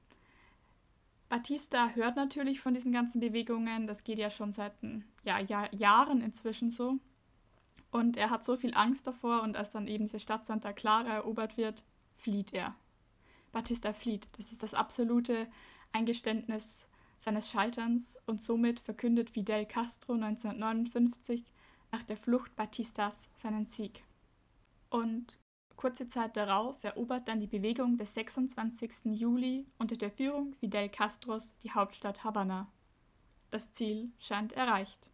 Batista 1.32 1.88
hört 1.94 2.16
natürlich 2.16 2.60
von 2.60 2.74
diesen 2.74 2.92
ganzen 2.92 3.18
Bewegungen, 3.18 3.86
das 3.86 4.04
geht 4.04 4.18
ja 4.18 4.28
schon 4.28 4.52
seit 4.52 4.74
ja, 5.24 5.38
Jahr, 5.38 5.74
Jahren 5.74 6.20
inzwischen 6.20 6.70
so. 6.70 6.98
Und 7.90 8.18
er 8.18 8.28
hat 8.28 8.44
so 8.44 8.54
viel 8.54 8.74
Angst 8.74 9.06
davor 9.06 9.40
und 9.40 9.56
als 9.56 9.70
dann 9.70 9.88
eben 9.88 10.04
diese 10.04 10.20
Stadt 10.20 10.44
Santa 10.44 10.74
Clara 10.74 11.08
erobert 11.08 11.56
wird, 11.56 11.84
flieht 12.12 12.52
er. 12.52 12.74
Batista 13.50 13.94
flieht. 13.94 14.28
Das 14.36 14.52
ist 14.52 14.62
das 14.62 14.74
absolute 14.74 15.46
Eingeständnis 15.90 16.86
seines 17.18 17.50
Scheiterns 17.50 18.18
und 18.26 18.42
somit 18.42 18.80
verkündet 18.80 19.30
Fidel 19.30 19.64
Castro 19.64 20.12
1959 20.12 21.50
nach 21.92 22.02
der 22.02 22.18
Flucht 22.18 22.54
Batistas 22.56 23.30
seinen 23.38 23.64
Sieg. 23.64 24.04
Und 24.90 25.40
kurze 25.82 26.06
Zeit 26.06 26.36
darauf 26.36 26.84
erobert 26.84 27.26
dann 27.26 27.40
die 27.40 27.48
Bewegung 27.48 27.98
des 27.98 28.14
26. 28.14 29.18
Juli 29.18 29.66
unter 29.78 29.96
der 29.96 30.12
Führung 30.12 30.54
Fidel 30.60 30.88
Castros 30.88 31.56
die 31.64 31.72
Hauptstadt 31.72 32.22
Havanna. 32.22 32.70
Das 33.50 33.72
Ziel 33.72 34.12
scheint 34.20 34.52
erreicht. 34.52 35.10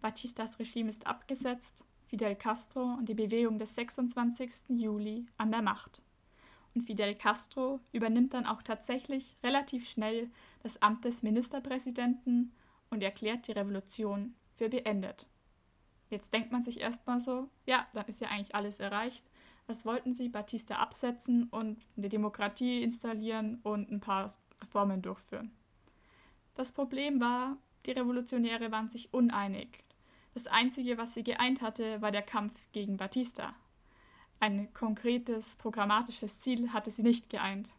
Batistas 0.00 0.58
Regime 0.58 0.88
ist 0.88 1.06
abgesetzt, 1.06 1.84
Fidel 2.06 2.34
Castro 2.34 2.94
und 2.94 3.10
die 3.10 3.14
Bewegung 3.14 3.58
des 3.58 3.74
26. 3.74 4.70
Juli 4.70 5.26
an 5.36 5.50
der 5.50 5.60
Macht. 5.60 6.00
Und 6.74 6.84
Fidel 6.84 7.14
Castro 7.14 7.80
übernimmt 7.92 8.32
dann 8.32 8.46
auch 8.46 8.62
tatsächlich 8.62 9.36
relativ 9.42 9.86
schnell 9.86 10.30
das 10.62 10.80
Amt 10.80 11.04
des 11.04 11.22
Ministerpräsidenten 11.22 12.54
und 12.88 13.02
erklärt 13.02 13.48
die 13.48 13.52
Revolution 13.52 14.34
für 14.56 14.70
beendet. 14.70 15.26
Jetzt 16.08 16.32
denkt 16.32 16.52
man 16.52 16.62
sich 16.62 16.80
erstmal 16.80 17.20
so, 17.20 17.50
ja, 17.66 17.86
dann 17.92 18.06
ist 18.06 18.22
ja 18.22 18.28
eigentlich 18.28 18.54
alles 18.54 18.80
erreicht. 18.80 19.26
Was 19.66 19.84
wollten 19.84 20.14
sie? 20.14 20.28
Batista 20.28 20.76
absetzen 20.76 21.48
und 21.50 21.84
eine 21.96 22.08
Demokratie 22.08 22.82
installieren 22.82 23.60
und 23.62 23.90
ein 23.90 24.00
paar 24.00 24.30
Reformen 24.60 25.02
durchführen. 25.02 25.50
Das 26.54 26.72
Problem 26.72 27.20
war, 27.20 27.56
die 27.84 27.92
Revolutionäre 27.92 28.70
waren 28.70 28.88
sich 28.88 29.12
uneinig. 29.12 29.84
Das 30.34 30.46
Einzige, 30.46 30.98
was 30.98 31.14
sie 31.14 31.24
geeint 31.24 31.62
hatte, 31.62 32.00
war 32.00 32.10
der 32.10 32.22
Kampf 32.22 32.54
gegen 32.72 32.96
Batista. 32.96 33.54
Ein 34.38 34.72
konkretes 34.74 35.56
programmatisches 35.56 36.40
Ziel 36.40 36.72
hatte 36.72 36.90
sie 36.90 37.02
nicht 37.02 37.30
geeint. 37.30 37.72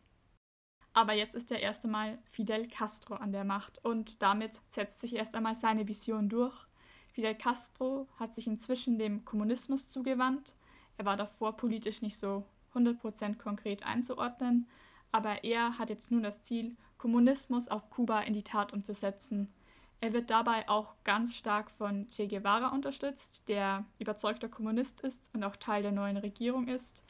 Aber 0.93 1.13
jetzt 1.13 1.35
ist 1.35 1.51
ja 1.51 1.57
erst 1.57 1.85
einmal 1.85 2.17
Fidel 2.31 2.67
Castro 2.67 3.15
an 3.15 3.31
der 3.31 3.43
Macht 3.43 3.83
und 3.85 4.19
damit 4.21 4.59
setzt 4.67 4.99
sich 4.99 5.15
erst 5.15 5.35
einmal 5.35 5.53
seine 5.53 5.87
Vision 5.87 6.29
durch. 6.29 6.67
Fidel 7.11 7.35
Castro 7.35 8.07
hat 8.17 8.33
sich 8.33 8.47
inzwischen 8.47 8.97
dem 8.97 9.23
Kommunismus 9.23 9.87
zugewandt. 9.89 10.55
Er 10.97 11.05
war 11.05 11.17
davor 11.17 11.55
politisch 11.57 12.01
nicht 12.01 12.17
so 12.17 12.43
100% 12.73 13.37
konkret 13.37 13.85
einzuordnen, 13.85 14.67
aber 15.11 15.43
er 15.43 15.77
hat 15.77 15.89
jetzt 15.89 16.11
nun 16.11 16.23
das 16.23 16.43
Ziel, 16.43 16.75
Kommunismus 16.97 17.67
auf 17.67 17.89
Kuba 17.89 18.21
in 18.21 18.33
die 18.33 18.43
Tat 18.43 18.73
umzusetzen 18.73 19.53
er 19.99 20.13
wird 20.13 20.29
dabei 20.29 20.69
auch 20.69 20.93
ganz 21.03 21.35
stark 21.35 21.71
von 21.71 22.07
Che 22.11 22.27
Guevara 22.27 22.69
unterstützt, 22.69 23.47
der 23.49 23.85
überzeugter 23.97 24.47
Kommunist 24.47 25.01
ist 25.01 25.29
und 25.33 25.43
auch 25.43 25.55
Teil 25.55 25.81
der 25.81 25.91
neuen 25.91 26.17
Regierung 26.17 26.67
ist. 26.67 27.03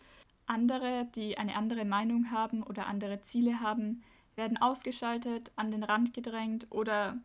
Andere, 0.46 1.06
die 1.14 1.38
eine 1.38 1.58
andere 1.58 1.84
Meinung 1.84 2.32
haben 2.32 2.64
oder 2.64 2.88
andere 2.88 3.22
Ziele 3.22 3.60
haben, 3.60 4.04
werden 4.36 4.58
ausgeschaltet, 4.58 5.52
an 5.58 5.72
den 5.72 5.84
Rand 5.84 6.14
gedrängt 6.14 6.68
oder 6.70 7.18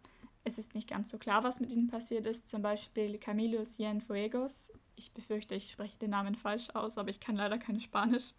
es 0.43 0.59
ist 0.59 0.75
nicht 0.75 0.89
ganz 0.89 1.11
so 1.11 1.19
klar, 1.19 1.45
was 1.45 1.61
mit 1.61 1.73
ihnen 1.73 1.87
passiert 1.87 2.27
ist. 2.27 2.49
Zum 2.49 2.63
Beispiel 2.63 3.19
Camilo 3.19 3.63
Cienfuegos. 3.63 4.73
Ich 4.97 5.13
befürchte, 5.13 5.55
ich 5.55 5.71
spreche 5.71 5.99
den 5.99 6.11
Namen 6.11 6.35
falsch 6.35 6.71
aus, 6.75 6.99
aber 6.99 7.11
ich 7.11 7.21
kann 7.21 7.37
leider 7.37 7.59
kein 7.59 7.81
Spanisch 7.81 8.35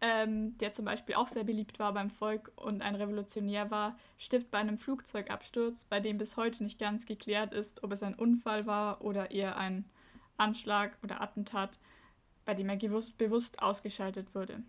ähm, 0.00 0.58
der 0.58 0.72
zum 0.74 0.84
Beispiel 0.84 1.14
auch 1.14 1.28
sehr 1.28 1.44
beliebt 1.44 1.78
war 1.78 1.94
beim 1.94 2.10
Volk 2.10 2.52
und 2.56 2.82
ein 2.82 2.94
Revolutionär 2.94 3.70
war, 3.70 3.96
stirbt 4.18 4.50
bei 4.50 4.58
einem 4.58 4.76
Flugzeugabsturz, 4.76 5.84
bei 5.84 5.98
dem 5.98 6.18
bis 6.18 6.36
heute 6.36 6.62
nicht 6.62 6.78
ganz 6.78 7.06
geklärt 7.06 7.54
ist, 7.54 7.82
ob 7.82 7.92
es 7.92 8.02
ein 8.02 8.14
Unfall 8.14 8.66
war 8.66 9.02
oder 9.02 9.30
eher 9.30 9.56
ein 9.56 9.86
Anschlag 10.36 10.98
oder 11.02 11.22
Attentat, 11.22 11.78
bei 12.44 12.54
dem 12.54 12.68
er 12.68 12.76
gewusst, 12.76 13.16
bewusst 13.16 13.62
ausgeschaltet 13.62 14.34
wurde. 14.34 14.62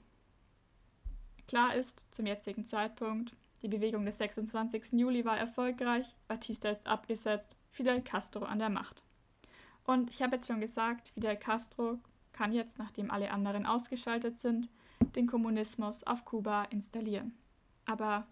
Klar 1.47 1.75
ist, 1.75 2.03
zum 2.11 2.25
jetzigen 2.25 2.65
Zeitpunkt, 2.65 3.33
die 3.61 3.67
Bewegung 3.67 4.05
des 4.05 4.17
26. 4.19 4.93
Juli 4.93 5.25
war 5.25 5.37
erfolgreich, 5.37 6.15
Batista 6.27 6.69
ist 6.69 6.87
abgesetzt, 6.87 7.57
Fidel 7.71 8.01
Castro 8.01 8.45
an 8.45 8.59
der 8.59 8.69
Macht. 8.69 9.04
Und 9.85 10.09
ich 10.09 10.21
habe 10.21 10.37
jetzt 10.37 10.47
schon 10.47 10.59
gesagt, 10.59 11.09
Fidel 11.09 11.37
Castro 11.37 11.99
kann 12.33 12.51
jetzt, 12.51 12.79
nachdem 12.79 13.11
alle 13.11 13.31
anderen 13.31 13.65
ausgeschaltet 13.65 14.39
sind, 14.39 14.67
den 15.15 15.27
Kommunismus 15.27 16.03
auf 16.03 16.25
Kuba 16.25 16.63
installieren. 16.65 17.37
Aber 17.85 18.25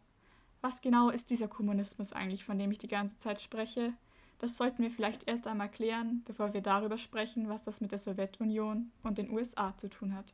was 0.62 0.82
genau 0.82 1.10
ist 1.10 1.30
dieser 1.30 1.48
Kommunismus 1.48 2.12
eigentlich, 2.12 2.44
von 2.44 2.58
dem 2.58 2.72
ich 2.72 2.80
die 2.80 2.88
ganze 2.88 3.18
Zeit 3.20 3.40
spreche? 3.40 3.94
Das 4.40 4.58
sollten 4.58 4.82
wir 4.82 4.90
vielleicht 4.90 5.28
erst 5.28 5.46
einmal 5.46 5.70
klären, 5.70 6.24
bevor 6.26 6.54
wir 6.54 6.62
darüber 6.62 6.98
sprechen, 6.98 7.48
was 7.50 7.62
das 7.62 7.82
mit 7.82 7.92
der 7.92 8.00
Sowjetunion 8.00 8.92
und 9.04 9.18
den 9.18 9.30
USA 9.30 9.78
zu 9.78 9.90
tun 9.90 10.16
hat. 10.16 10.34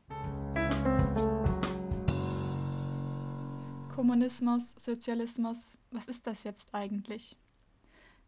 Kommunismus, 3.94 4.74
Sozialismus, 4.78 5.78
was 5.92 6.08
ist 6.08 6.26
das 6.26 6.46
jetzt 6.46 6.74
eigentlich? 6.74 7.38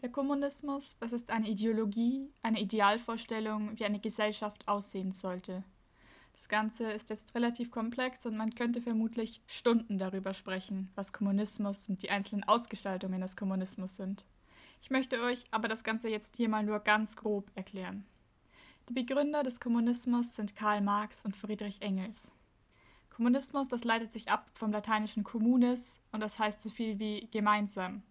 Der 0.01 0.10
Kommunismus, 0.10 0.98
das 0.98 1.13
ist 1.13 1.29
eine 1.29 1.48
Ideologie, 1.48 2.27
eine 2.41 2.60
Idealvorstellung, 2.60 3.77
wie 3.77 3.86
eine 3.86 4.00
Gesellschaft 4.00 4.67
aussehen 4.67 5.12
sollte. 5.12 5.63
Das 6.34 6.50
Ganze 6.50 6.91
ist 6.91 7.12
jetzt 7.12 7.36
relativ 7.36 7.70
komplex 7.70 8.25
und 8.25 8.36
man 8.36 8.55
könnte 8.55 8.81
vermutlich 8.81 9.43
Stunden 9.46 10.00
darüber 10.00 10.34
sprechen, 10.34 10.89
was 10.96 11.13
Kommunismus 11.13 11.88
und 11.88 12.01
die 12.01 12.10
einzelnen 12.10 12.43
Ausgestaltungen 12.43 13.22
des 13.22 13.38
Kommunismus 13.38 13.96
sind. 13.96 14.25
Ich 14.81 14.89
möchte 14.89 15.22
euch 15.22 15.46
aber 15.51 15.67
das 15.67 15.84
Ganze 15.84 16.10
jetzt 16.10 16.36
hier 16.36 16.50
mal 16.50 16.63
nur 16.63 16.79
ganz 16.79 17.15
grob 17.15 17.51
erklären. 17.53 18.03
Die 18.89 18.93
Begründer 18.93 19.43
des 19.43 19.60
Kommunismus 19.60 20.36
sind 20.36 20.55
Karl 20.55 20.81
Marx 20.81 21.24
und 21.25 21.38
Friedrich 21.38 21.84
Engels. 21.84 22.34
Kommunismus, 23.12 23.67
das 23.67 23.84
leitet 23.84 24.12
sich 24.13 24.31
ab 24.31 24.50
vom 24.55 24.72
lateinischen 24.72 25.24
communis 25.24 26.01
und 26.12 26.22
das 26.22 26.39
heißt 26.39 26.60
so 26.60 26.72
viel 26.72 26.98
wie 26.98 27.27
gemeinsam. 27.29 28.01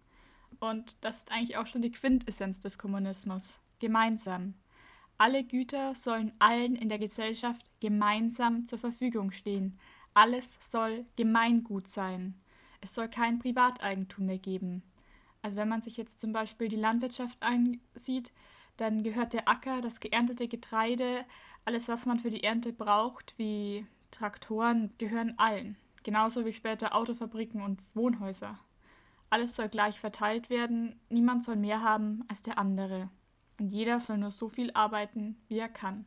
Und 0.59 0.95
das 1.01 1.17
ist 1.17 1.31
eigentlich 1.31 1.57
auch 1.57 1.67
schon 1.67 1.81
die 1.81 1.91
Quintessenz 1.91 2.59
des 2.59 2.77
Kommunismus. 2.77 3.59
Gemeinsam. 3.79 4.53
Alle 5.17 5.43
Güter 5.43 5.95
sollen 5.95 6.33
allen 6.39 6.75
in 6.75 6.89
der 6.89 6.99
Gesellschaft 6.99 7.61
gemeinsam 7.79 8.65
zur 8.65 8.79
Verfügung 8.79 9.31
stehen. 9.31 9.79
Alles 10.13 10.57
soll 10.59 11.05
Gemeingut 11.15 11.87
sein. 11.87 12.35
Es 12.81 12.95
soll 12.95 13.07
kein 13.07 13.39
Privateigentum 13.39 14.25
mehr 14.25 14.39
geben. 14.39 14.83
Also 15.41 15.57
wenn 15.57 15.69
man 15.69 15.81
sich 15.81 15.97
jetzt 15.97 16.19
zum 16.19 16.33
Beispiel 16.33 16.67
die 16.67 16.75
Landwirtschaft 16.75 17.37
ansieht, 17.41 18.31
dann 18.77 19.03
gehört 19.03 19.33
der 19.33 19.47
Acker, 19.47 19.81
das 19.81 19.99
geerntete 19.99 20.47
Getreide, 20.47 21.25
alles, 21.65 21.87
was 21.87 22.05
man 22.05 22.19
für 22.19 22.31
die 22.31 22.43
Ernte 22.43 22.73
braucht, 22.73 23.35
wie 23.37 23.85
Traktoren, 24.09 24.91
gehören 24.97 25.37
allen. 25.37 25.77
Genauso 26.03 26.45
wie 26.45 26.53
später 26.53 26.95
Autofabriken 26.95 27.61
und 27.61 27.79
Wohnhäuser. 27.93 28.57
Alles 29.31 29.55
soll 29.55 29.69
gleich 29.69 29.97
verteilt 29.97 30.49
werden, 30.49 30.99
niemand 31.07 31.45
soll 31.45 31.55
mehr 31.55 31.81
haben 31.81 32.25
als 32.27 32.41
der 32.41 32.57
andere. 32.57 33.09
Und 33.57 33.69
jeder 33.69 34.01
soll 34.01 34.17
nur 34.17 34.29
so 34.29 34.49
viel 34.49 34.71
arbeiten, 34.73 35.37
wie 35.47 35.57
er 35.57 35.69
kann. 35.69 36.05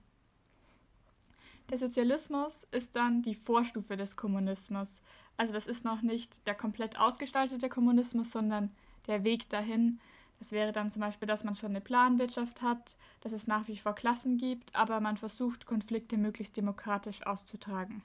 Der 1.71 1.79
Sozialismus 1.79 2.65
ist 2.65 2.97
dann 2.97 3.23
die 3.23 3.35
Vorstufe 3.35 3.97
des 3.97 4.19
Kommunismus. 4.19 5.01
Also 5.39 5.55
das 5.55 5.67
ist 5.67 5.87
noch 5.87 6.03
nicht 6.03 6.47
der 6.47 6.55
komplett 6.55 6.99
ausgestaltete 6.99 7.71
Kommunismus, 7.71 8.31
sondern 8.31 8.71
der 9.07 9.25
Weg 9.25 9.49
dahin. 9.49 10.01
Das 10.39 10.53
wäre 10.53 10.73
dann 10.73 10.93
zum 10.93 11.01
Beispiel, 11.01 11.27
dass 11.27 11.45
man 11.45 11.55
schon 11.55 11.71
eine 11.71 11.81
Planwirtschaft 11.81 12.61
hat, 12.61 12.99
dass 13.23 13.33
es 13.33 13.47
nach 13.47 13.69
wie 13.69 13.79
vor 13.79 13.95
Klassen 13.95 14.37
gibt, 14.37 14.77
aber 14.77 15.01
man 15.01 15.17
versucht, 15.17 15.65
Konflikte 15.65 16.19
möglichst 16.19 16.59
demokratisch 16.59 17.27
auszutragen. 17.27 18.03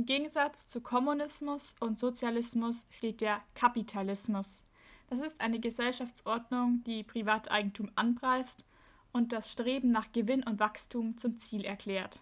Im 0.00 0.06
Gegensatz 0.06 0.66
zu 0.66 0.80
Kommunismus 0.80 1.76
und 1.78 1.98
Sozialismus 1.98 2.86
steht 2.88 3.20
der 3.20 3.42
Kapitalismus. 3.54 4.64
Das 5.10 5.18
ist 5.18 5.42
eine 5.42 5.60
Gesellschaftsordnung, 5.60 6.82
die 6.84 7.02
Privateigentum 7.02 7.90
anpreist 7.96 8.64
und 9.12 9.30
das 9.30 9.50
Streben 9.50 9.90
nach 9.90 10.10
Gewinn 10.12 10.42
und 10.42 10.58
Wachstum 10.58 11.18
zum 11.18 11.36
Ziel 11.36 11.66
erklärt. 11.66 12.18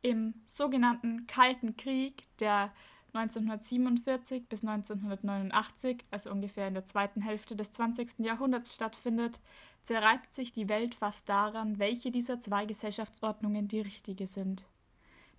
Im 0.00 0.32
sogenannten 0.46 1.26
Kalten 1.26 1.76
Krieg, 1.76 2.24
der 2.40 2.72
1947 3.12 4.48
bis 4.48 4.64
1989, 4.64 6.02
also 6.10 6.30
ungefähr 6.30 6.68
in 6.68 6.72
der 6.72 6.86
zweiten 6.86 7.20
Hälfte 7.20 7.56
des 7.56 7.72
20. 7.72 8.20
Jahrhunderts 8.20 8.74
stattfindet, 8.74 9.38
zerreibt 9.82 10.32
sich 10.32 10.54
die 10.54 10.70
Welt 10.70 10.94
fast 10.94 11.28
daran, 11.28 11.78
welche 11.78 12.10
dieser 12.10 12.40
zwei 12.40 12.64
Gesellschaftsordnungen 12.64 13.68
die 13.68 13.82
richtige 13.82 14.26
sind. 14.26 14.64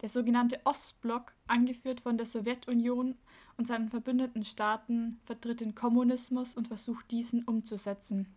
Der 0.02 0.10
sogenannte 0.10 0.60
Ostblock, 0.66 1.34
angeführt 1.48 2.02
von 2.02 2.18
der 2.18 2.26
Sowjetunion 2.26 3.16
und 3.58 3.68
seinen 3.68 3.90
verbündeten 3.90 4.44
Staaten, 4.44 5.20
vertritt 5.26 5.62
den 5.62 5.76
Kommunismus 5.76 6.56
und 6.56 6.68
versucht 6.68 7.10
diesen 7.12 7.44
umzusetzen. 7.44 8.36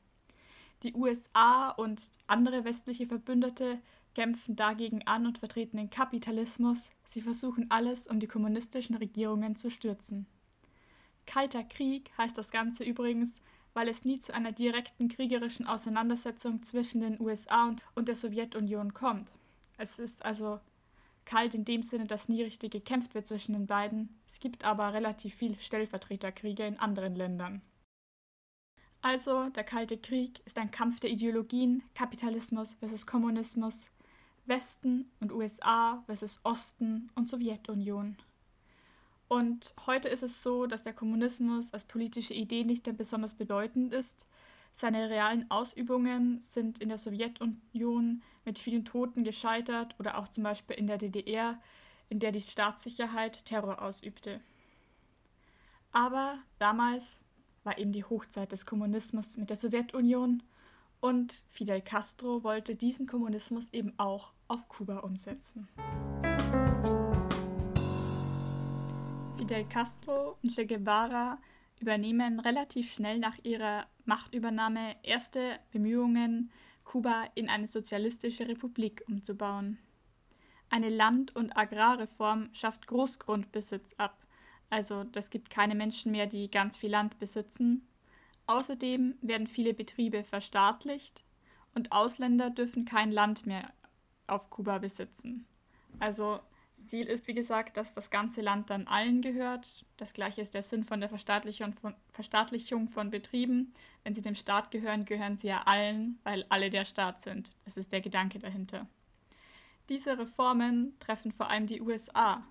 Die 0.85 0.95
USA 0.95 1.71
und 1.71 2.11
andere 2.29 2.65
westliche 2.65 3.07
Verbündete 3.07 3.81
kämpfen 4.15 4.55
dagegen 4.55 5.07
an 5.07 5.27
und 5.27 5.39
vertreten 5.39 5.77
den 5.77 5.91
Kapitalismus, 5.91 6.91
sie 7.05 7.21
versuchen 7.21 7.71
alles, 7.71 8.07
um 8.07 8.21
die 8.21 8.29
kommunistischen 8.29 8.95
Regierungen 8.95 9.57
zu 9.57 9.71
stürzen. 9.71 10.27
Kalter 11.27 11.65
Krieg 11.65 12.11
heißt 12.17 12.39
das 12.39 12.51
Ganze 12.51 12.85
übrigens, 12.85 13.41
weil 13.75 13.89
es 13.89 14.05
nie 14.05 14.19
zu 14.19 14.33
einer 14.33 14.53
direkten 14.53 15.09
kriegerischen 15.09 15.67
Auseinandersetzung 15.67 16.63
zwischen 16.63 17.01
den 17.01 17.21
USA 17.21 17.75
und, 17.95 18.09
der 18.09 18.17
Sowjetunion 18.17 18.95
kommt. 18.95 19.31
Es 19.77 19.99
ist 19.99 20.25
also 20.25 20.59
kalt 21.29 21.55
in 21.55 21.67
dem 21.67 21.83
Sinne, 21.83 22.07
dass 22.07 22.31
nie 22.31 22.43
richtig 22.43 22.73
gekämpft 22.73 23.15
wird 23.15 23.29
zwischen 23.29 23.53
den 23.53 23.67
beiden. 23.67 24.09
Es 24.27 24.41
gibt 24.41 24.65
aber 24.65 24.95
relativ 24.95 25.35
viel 25.35 25.59
Stellvertreterkriege 25.59 26.65
in 26.65 26.79
anderen 26.79 27.15
Ländern. 27.15 27.61
Also, 29.03 29.51
der 29.51 29.63
Kalte 29.63 29.99
Krieg 29.99 30.41
ist 30.47 30.59
ein 30.59 30.71
Kampf 30.71 31.01
der 31.01 31.11
Ideologien, 31.11 31.83
Kapitalismus 31.95 32.75
versus 32.75 33.07
Kommunismus, 33.07 33.91
Westen 34.47 35.11
und 35.21 35.31
USA 35.31 36.03
versus 36.07 36.41
Osten 36.45 37.11
und 37.15 37.29
Sowjetunion. 37.29 38.17
Und 39.29 39.75
heute 39.87 40.09
ist 40.09 40.23
es 40.23 40.43
so, 40.43 40.67
dass 40.67 40.83
der 40.83 40.95
Kommunismus 40.95 41.75
als 41.75 41.85
politische 41.85 42.33
Idee 42.33 42.65
nicht 42.65 42.87
mehr 42.87 42.95
besonders 42.95 43.35
bedeutend 43.35 43.93
ist. 43.93 44.27
Seine 44.73 45.11
realen 45.11 45.51
Ausübungen 45.51 46.41
sind 46.41 46.79
in 46.79 46.89
der 46.89 46.99
Sowjetunion 46.99 48.23
mit 48.45 48.59
vielen 48.59 48.85
Toten 48.85 49.25
gescheitert 49.25 49.95
oder 49.99 50.19
auch 50.19 50.29
zum 50.29 50.45
Beispiel 50.45 50.77
in 50.77 50.87
der 50.87 50.99
DDR, 50.99 51.61
in 52.09 52.21
der 52.21 52.33
die 52.33 52.41
Staatssicherheit 52.41 53.45
Terror 53.45 53.83
ausübte. 53.83 54.41
Aber 55.93 56.39
damals 56.59 57.23
war 57.65 57.79
eben 57.79 57.93
die 57.93 58.05
Hochzeit 58.05 58.53
des 58.53 58.67
Kommunismus 58.67 59.37
mit 59.37 59.51
der 59.51 59.57
Sowjetunion 59.57 60.43
und 61.01 61.45
Fidel 61.51 61.81
Castro 61.81 62.43
wollte 62.43 62.75
diesen 62.75 63.07
Kommunismus 63.07 63.73
eben 63.73 63.93
auch 63.99 64.33
auf 64.49 64.69
Kuba 64.69 64.99
umsetzen. 64.99 65.69
Fidel 69.37 69.65
Castro 69.67 70.37
und 70.43 70.55
Che 70.55 70.67
Guevara 70.67 71.39
übernehmen 71.81 72.41
relativ 72.41 72.93
schnell 72.93 73.19
nach 73.19 73.39
ihrer 73.45 73.87
Machtübernahme 74.09 74.97
erste 75.03 75.61
Bemühungen, 75.71 76.51
Kuba 76.85 77.27
in 77.35 77.49
eine 77.49 77.67
sozialistische 77.67 78.49
Republik 78.49 79.05
umzubauen. 79.07 79.79
Eine 80.71 80.89
Land- 80.89 81.35
und 81.37 81.57
Agrarreform 81.57 82.49
schafft 82.53 82.87
Großgrundbesitz 82.89 83.95
ab, 83.99 84.27
also 84.71 85.05
das 85.05 85.31
gibt 85.31 85.49
keine 85.49 85.75
Menschen 85.75 86.13
mehr, 86.13 86.27
die 86.27 86.51
ganz 86.51 86.77
viel 86.77 86.91
Land 86.91 87.19
besitzen, 87.19 87.89
Außerdem 88.49 89.15
werden 89.21 89.47
viele 89.47 89.75
Betriebe 89.75 90.25
verstaatlicht 90.25 91.23
und 91.75 91.93
Ausländer 91.93 92.49
dürfen 92.49 92.87
kein 92.87 93.13
Land 93.13 93.45
mehr 93.45 93.75
auf 94.27 94.49
Kuba 94.49 94.79
besitzen. 94.79 95.47
Also 95.99 96.41
Ziel 96.89 97.07
ist, 97.07 97.29
wie 97.29 97.35
gesagt, 97.35 97.77
dass 97.77 97.95
das 97.95 98.11
ganze 98.11 98.41
Land 98.41 98.71
dann 98.71 98.89
allen 98.89 99.23
gehört. 99.23 99.85
Das 99.97 100.13
gleiche 100.13 100.41
ist 100.41 100.55
der 100.55 100.63
Sinn 100.63 100.85
von 100.85 101.01
der 101.01 101.09
Verstaatlichung 101.09 101.75
von, 101.75 101.95
Verstaatlichung 102.13 102.89
von 102.89 103.11
Betrieben. 103.11 103.73
Wenn 104.03 104.15
sie 104.15 104.23
dem 104.23 104.35
Staat 104.35 104.71
gehören, 104.71 105.05
gehören 105.05 105.37
sie 105.37 105.49
ja 105.49 105.63
allen, 105.63 106.19
weil 106.25 106.45
alle 106.49 106.71
der 106.71 106.85
Staat 106.85 107.23
sind. 107.23 107.51
Das 107.65 107.77
ist 107.77 107.93
der 107.93 108.01
Gedanke 108.01 108.39
dahinter. 108.39 108.87
Diese 109.89 110.19
Reformen 110.19 110.99
treffen 110.99 111.33
vor 111.33 111.49
allem 111.49 111.67
die 111.67 111.81
USA, 111.81 112.43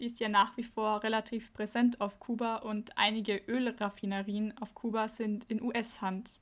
die 0.00 0.06
ist 0.06 0.20
ja 0.20 0.28
nach 0.28 0.56
wie 0.56 0.64
vor 0.64 1.02
relativ 1.02 1.52
präsent 1.52 2.00
auf 2.00 2.18
Kuba 2.18 2.56
und 2.56 2.98
einige 2.98 3.36
Ölraffinerien 3.46 4.56
auf 4.58 4.74
Kuba 4.74 5.08
sind 5.08 5.44
in 5.44 5.62
US-Hand. 5.62 6.40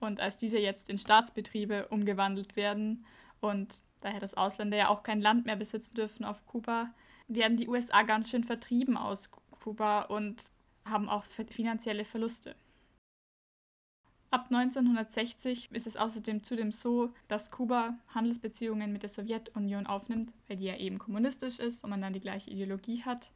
Und 0.00 0.20
als 0.20 0.36
diese 0.36 0.58
jetzt 0.58 0.88
in 0.88 0.98
Staatsbetriebe 0.98 1.88
umgewandelt 1.88 2.56
werden 2.56 3.04
und 3.40 3.74
daher 4.00 4.20
das 4.20 4.34
Ausländer 4.34 4.76
ja 4.76 4.88
auch 4.88 5.02
kein 5.02 5.20
Land 5.20 5.46
mehr 5.46 5.56
besitzen 5.56 5.94
dürfen 5.94 6.24
auf 6.24 6.44
Kuba, 6.46 6.90
werden 7.28 7.56
die 7.56 7.68
USA 7.68 8.02
ganz 8.02 8.30
schön 8.30 8.44
vertrieben 8.44 8.96
aus 8.96 9.30
Kuba 9.60 10.02
und 10.02 10.44
haben 10.84 11.08
auch 11.08 11.24
finanzielle 11.50 12.04
Verluste. 12.04 12.54
Ab 14.30 14.46
1960 14.50 15.70
ist 15.72 15.86
es 15.86 15.96
außerdem 15.96 16.42
zudem 16.42 16.72
so, 16.72 17.12
dass 17.28 17.50
Kuba 17.50 17.96
Handelsbeziehungen 18.08 18.92
mit 18.92 19.02
der 19.02 19.08
Sowjetunion 19.08 19.86
aufnimmt, 19.86 20.32
weil 20.48 20.56
die 20.56 20.66
ja 20.66 20.76
eben 20.76 20.98
kommunistisch 20.98 21.58
ist 21.58 21.84
und 21.84 21.90
man 21.90 22.00
dann 22.00 22.12
die 22.12 22.20
gleiche 22.20 22.50
Ideologie 22.50 23.02
hat. 23.02 23.32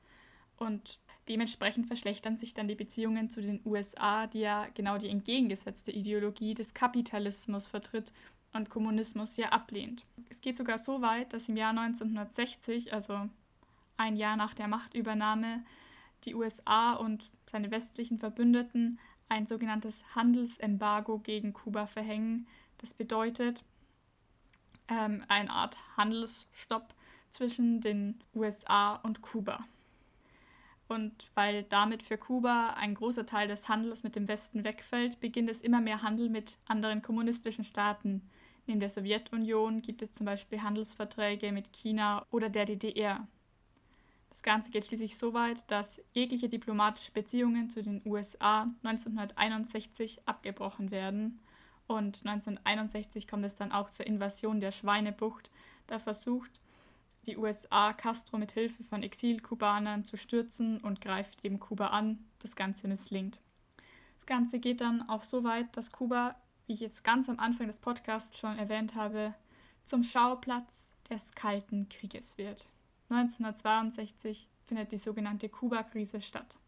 Und 0.57 0.99
dementsprechend 1.29 1.87
verschlechtern 1.87 2.37
sich 2.37 2.55
dann 2.55 2.69
die 2.69 2.75
Beziehungen 2.75 3.31
zu 3.31 3.41
den 3.41 3.63
USA, 3.65 4.27
die 4.27 4.41
ja 4.41 4.67
genau 4.75 4.99
die 4.99 5.09
entgegengesetzte 5.09 5.93
Ideologie 5.93 6.55
des 6.55 6.75
Kapitalismus 6.75 7.67
vertritt 7.67 8.13
und 8.53 8.71
Kommunismus 8.71 9.37
ja 9.37 9.51
ablehnt. 9.51 10.05
Es 10.29 10.41
geht 10.41 10.57
sogar 10.57 10.79
so 10.79 11.03
weit, 11.03 11.33
dass 11.33 11.49
im 11.49 11.57
Jahr 11.57 11.71
1960, 11.71 12.93
also 12.93 13.29
ein 13.97 14.17
Jahr 14.17 14.37
nach 14.37 14.55
der 14.55 14.69
Machtübernahme, 14.69 15.63
die 16.25 16.35
USA 16.35 16.93
und 16.95 17.31
seine 17.47 17.71
westlichen 17.71 18.19
Verbündeten 18.19 18.99
ein 19.29 19.47
sogenanntes 19.47 20.05
Handelsembargo 20.15 21.19
gegen 21.19 21.53
Kuba 21.53 21.87
verhängen. 21.87 22.47
Das 22.79 22.95
bedeutet 22.95 23.65
ähm, 24.89 25.25
eine 25.29 25.51
Art 25.51 25.79
Handelsstopp 25.97 26.95
zwischen 27.31 27.81
den 27.81 28.21
USA 28.35 28.97
und 28.97 29.23
Kuba. 29.23 29.65
Und 30.89 31.31
weil 31.35 31.63
damit 31.63 32.03
für 32.03 32.19
Kuba 32.19 32.71
ein 32.71 32.95
großer 32.95 33.25
Teil 33.25 33.47
des 33.47 33.69
Handels 33.69 34.03
mit 34.03 34.17
dem 34.17 34.27
Westen 34.27 34.65
wegfällt, 34.65 35.21
beginnt 35.21 35.49
es 35.49 35.61
immer 35.61 35.81
mehr 35.81 36.03
Handel 36.03 36.29
mit 36.29 36.59
anderen 36.67 37.01
kommunistischen 37.01 37.63
Staaten. 37.63 38.29
Neben 38.71 38.79
der 38.79 38.89
Sowjetunion 38.89 39.83
gibt 39.83 40.01
es 40.01 40.13
zum 40.13 40.27
Beispiel 40.27 40.63
Handelsverträge 40.63 41.51
mit 41.51 41.73
China 41.73 42.25
oder 42.31 42.49
der 42.49 42.67
DDR. 42.67 43.27
Das 44.29 44.45
Ganze 44.45 44.71
geht 44.71 44.87
schließlich 44.87 45.19
so 45.19 45.35
weit, 45.35 45.69
dass 45.69 46.01
jegliche 46.13 46.49
diplomatische 46.49 47.11
Beziehungen 47.11 47.69
zu 47.69 47.83
den 47.83 48.01
USA 48.07 48.73
1961 48.85 50.21
abgebrochen 50.25 50.93
werden. 50.93 51.41
Und 51.89 52.25
1961 52.25 53.27
kommt 53.27 53.45
es 53.45 53.57
dann 53.57 53.73
auch 53.73 53.91
zur 53.91 54.07
Invasion 54.07 54.61
der 54.61 54.71
Schweinebucht. 54.71 55.51
Da 55.89 55.99
versucht 55.99 56.61
die 57.27 57.39
USA 57.39 57.93
Castro 57.93 58.39
mit 58.39 58.53
Hilfe 58.53 58.85
von 58.85 59.03
Exilkubanern 59.03 60.05
zu 60.05 60.17
stürzen 60.17 60.79
und 60.79 61.01
greift 61.01 61.45
eben 61.45 61.59
Kuba 61.59 61.89
an. 61.89 62.25
Das 62.39 62.55
Ganze 62.55 62.87
misslingt. 62.87 63.41
Das 64.15 64.27
Ganze 64.27 64.61
geht 64.61 64.81
dann 64.81 65.09
auch 65.09 65.25
so 65.25 65.43
weit, 65.43 65.77
dass 65.77 65.91
Kuba, 65.91 66.37
wie 66.71 66.75
ich 66.75 66.81
jetzt 66.81 67.03
ganz 67.03 67.29
am 67.29 67.41
Anfang 67.41 67.67
des 67.67 67.79
Podcasts 67.79 68.39
schon 68.39 68.57
erwähnt 68.57 68.95
habe, 68.95 69.35
zum 69.85 70.05
Schauplatz 70.05 70.93
des 71.11 71.33
Kalten 71.33 71.89
Krieges 71.89 72.39
wird. 72.39 72.65
1962 73.09 74.47
findet 74.69 74.93
die 74.93 74.97
sogenannte 74.97 75.49
Kuba-Krise 75.49 76.21
statt. 76.21 76.59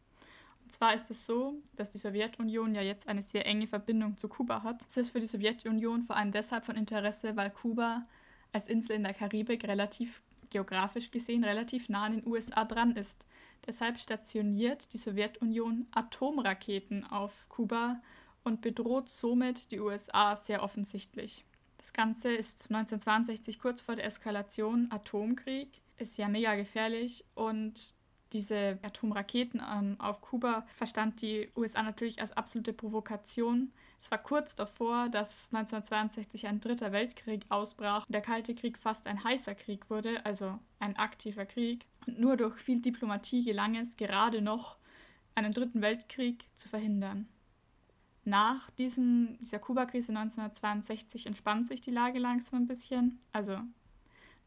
Und 0.65 0.73
zwar 0.73 0.93
ist 0.93 1.09
es 1.12 1.25
so, 1.25 1.55
dass 1.77 1.93
die 1.93 1.99
Sowjetunion 1.99 2.75
ja 2.75 2.83
jetzt 2.83 3.07
eine 3.07 3.23
sehr 3.23 3.47
enge 3.47 3.69
Verbindung 3.69 4.17
zu 4.17 4.27
Kuba 4.27 4.65
hat. 4.65 4.85
Es 4.88 4.97
ist 4.97 5.11
für 5.11 5.21
die 5.21 5.27
Sowjetunion 5.27 6.03
vor 6.03 6.17
allem 6.17 6.33
deshalb 6.33 6.65
von 6.65 6.75
Interesse, 6.75 7.37
weil 7.37 7.51
Kuba 7.51 8.05
als 8.53 8.67
Insel 8.67 8.97
in 8.97 9.05
der 9.05 9.15
Karibik 9.15 9.62
relativ 9.69 10.21
geografisch 10.51 11.12
gesehen 11.12 11.45
relativ 11.45 11.88
nah 11.88 12.07
an 12.07 12.12
den 12.17 12.27
USA 12.27 12.65
dran 12.65 12.97
ist. 12.97 13.25
Deshalb 13.69 14.01
stationiert 14.01 14.93
die 14.95 14.99
Sowjetunion 14.99 15.87
Atomraketen 15.93 17.05
auf 17.05 17.49
Kuba 17.49 18.01
und 18.44 18.61
bedroht 18.61 19.09
somit 19.09 19.70
die 19.70 19.81
USA 19.81 20.37
sehr 20.37 20.62
offensichtlich. 20.62 21.44
Das 21.78 21.92
Ganze 21.92 22.33
ist 22.33 22.70
1962 22.70 23.59
kurz 23.59 23.81
vor 23.81 23.96
der 23.96 24.05
Eskalation 24.05 24.88
Atomkrieg 24.90 25.83
ist 25.96 26.18
ja 26.18 26.28
mega 26.28 26.55
gefährlich 26.55 27.24
und 27.35 27.94
diese 28.33 28.78
Atomraketen 28.83 29.61
ähm, 29.61 29.96
auf 29.98 30.20
Kuba 30.20 30.66
verstand 30.74 31.20
die 31.20 31.50
USA 31.55 31.83
natürlich 31.83 32.20
als 32.20 32.33
absolute 32.33 32.72
Provokation. 32.72 33.72
Es 34.00 34.11
war 34.11 34.18
kurz 34.18 34.57
davor, 34.57 35.09
dass 35.11 35.48
1962 35.52 36.46
ein 36.46 36.61
dritter 36.61 36.92
Weltkrieg 36.92 37.44
ausbrach 37.50 38.07
und 38.07 38.12
der 38.12 38.22
Kalte 38.22 38.55
Krieg 38.55 38.78
fast 38.78 39.07
ein 39.07 39.22
heißer 39.22 39.55
Krieg 39.55 39.90
wurde, 39.90 40.24
also 40.24 40.59
ein 40.78 40.96
aktiver 40.96 41.44
Krieg. 41.44 41.87
Und 42.07 42.18
nur 42.18 42.37
durch 42.37 42.59
viel 42.59 42.81
Diplomatie 42.81 43.44
gelang 43.44 43.76
es 43.76 43.96
gerade 43.96 44.40
noch, 44.40 44.76
einen 45.35 45.52
dritten 45.52 45.83
Weltkrieg 45.83 46.44
zu 46.57 46.68
verhindern. 46.68 47.28
Nach 48.25 48.71
diesem, 48.73 49.37
dieser 49.41 49.59
Kuba-Krise 49.59 50.13
1962 50.13 51.27
entspannt 51.27 51.67
sich 51.67 51.81
die 51.81 51.91
Lage 51.91 52.19
langsam 52.19 52.63
ein 52.63 52.67
bisschen. 52.67 53.21
Also 53.33 53.53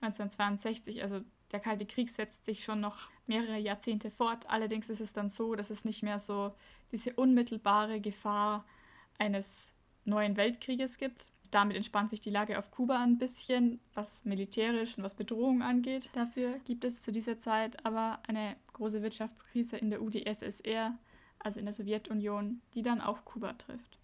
1962, 0.02 1.02
also 1.02 1.22
der 1.52 1.60
Kalte 1.60 1.86
Krieg 1.86 2.10
setzt 2.10 2.46
sich 2.46 2.64
schon 2.64 2.80
noch 2.80 3.10
mehrere 3.28 3.58
Jahrzehnte 3.58 4.12
fort. 4.12 4.50
Allerdings 4.50 4.90
ist 4.90 5.02
es 5.02 5.14
dann 5.14 5.30
so, 5.30 5.56
dass 5.56 5.70
es 5.70 5.86
nicht 5.86 6.04
mehr 6.04 6.20
so 6.20 6.54
diese 6.92 7.14
unmittelbare 7.14 8.00
Gefahr 8.00 8.66
eines 9.18 9.72
neuen 10.06 10.38
Weltkrieges 10.38 10.98
gibt. 10.98 11.26
Damit 11.52 11.76
entspannt 11.78 12.10
sich 12.10 12.22
die 12.22 12.30
Lage 12.30 12.58
auf 12.58 12.72
Kuba 12.72 13.02
ein 13.02 13.18
bisschen, 13.18 13.80
was 13.94 14.26
militärisch 14.26 14.98
und 14.98 15.04
was 15.04 15.16
Bedrohung 15.16 15.62
angeht. 15.62 16.10
Dafür 16.14 16.60
gibt 16.66 16.84
es 16.86 17.02
zu 17.02 17.12
dieser 17.12 17.40
Zeit 17.40 17.86
aber 17.86 18.20
eine 18.28 18.56
große 18.74 19.02
Wirtschaftskrise 19.02 19.78
in 19.78 19.90
der 19.90 20.02
UdSSR, 20.02 20.98
also 21.46 21.60
in 21.60 21.66
der 21.66 21.74
Sowjetunion, 21.74 22.60
die 22.74 22.82
dann 22.82 23.00
auch 23.00 23.24
Kuba 23.24 23.54
trifft. 23.54 24.00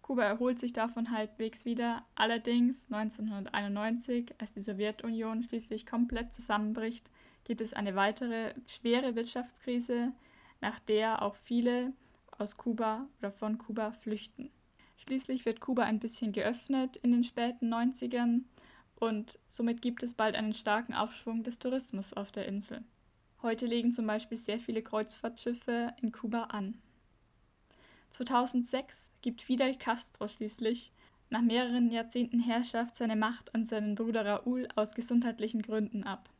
Kuba 0.00 0.22
erholt 0.22 0.60
sich 0.60 0.72
davon 0.72 1.10
halbwegs 1.10 1.64
wieder, 1.64 2.04
allerdings 2.14 2.86
1991, 2.92 4.32
als 4.38 4.52
die 4.52 4.60
Sowjetunion 4.60 5.42
schließlich 5.42 5.86
komplett 5.86 6.32
zusammenbricht, 6.32 7.10
gibt 7.42 7.60
es 7.60 7.74
eine 7.74 7.96
weitere 7.96 8.54
schwere 8.68 9.16
Wirtschaftskrise, 9.16 10.12
nach 10.60 10.78
der 10.78 11.20
auch 11.22 11.34
viele 11.34 11.92
aus 12.38 12.56
Kuba 12.56 13.08
oder 13.18 13.32
von 13.32 13.58
Kuba 13.58 13.90
flüchten. 13.90 14.50
Schließlich 14.98 15.44
wird 15.44 15.60
Kuba 15.60 15.82
ein 15.82 15.98
bisschen 15.98 16.30
geöffnet 16.30 16.96
in 16.98 17.10
den 17.10 17.24
späten 17.24 17.74
90ern 17.74 18.42
und 18.94 19.40
somit 19.48 19.82
gibt 19.82 20.04
es 20.04 20.14
bald 20.14 20.36
einen 20.36 20.54
starken 20.54 20.94
Aufschwung 20.94 21.42
des 21.42 21.58
Tourismus 21.58 22.12
auf 22.12 22.30
der 22.30 22.46
Insel. 22.46 22.84
Heute 23.44 23.66
legen 23.66 23.92
zum 23.92 24.06
Beispiel 24.06 24.38
sehr 24.38 24.58
viele 24.58 24.80
Kreuzfahrtschiffe 24.80 25.92
in 26.00 26.12
Kuba 26.12 26.44
an. 26.44 26.80
2006 28.08 29.10
gibt 29.20 29.42
Fidel 29.42 29.76
Castro 29.76 30.28
schließlich 30.28 30.92
nach 31.28 31.42
mehreren 31.42 31.90
Jahrzehnten 31.90 32.40
Herrschaft 32.40 32.96
seine 32.96 33.16
Macht 33.16 33.54
an 33.54 33.66
seinen 33.66 33.96
Bruder 33.96 34.24
Raúl 34.24 34.66
aus 34.76 34.94
gesundheitlichen 34.94 35.60
Gründen 35.60 36.04
ab. 36.04 36.30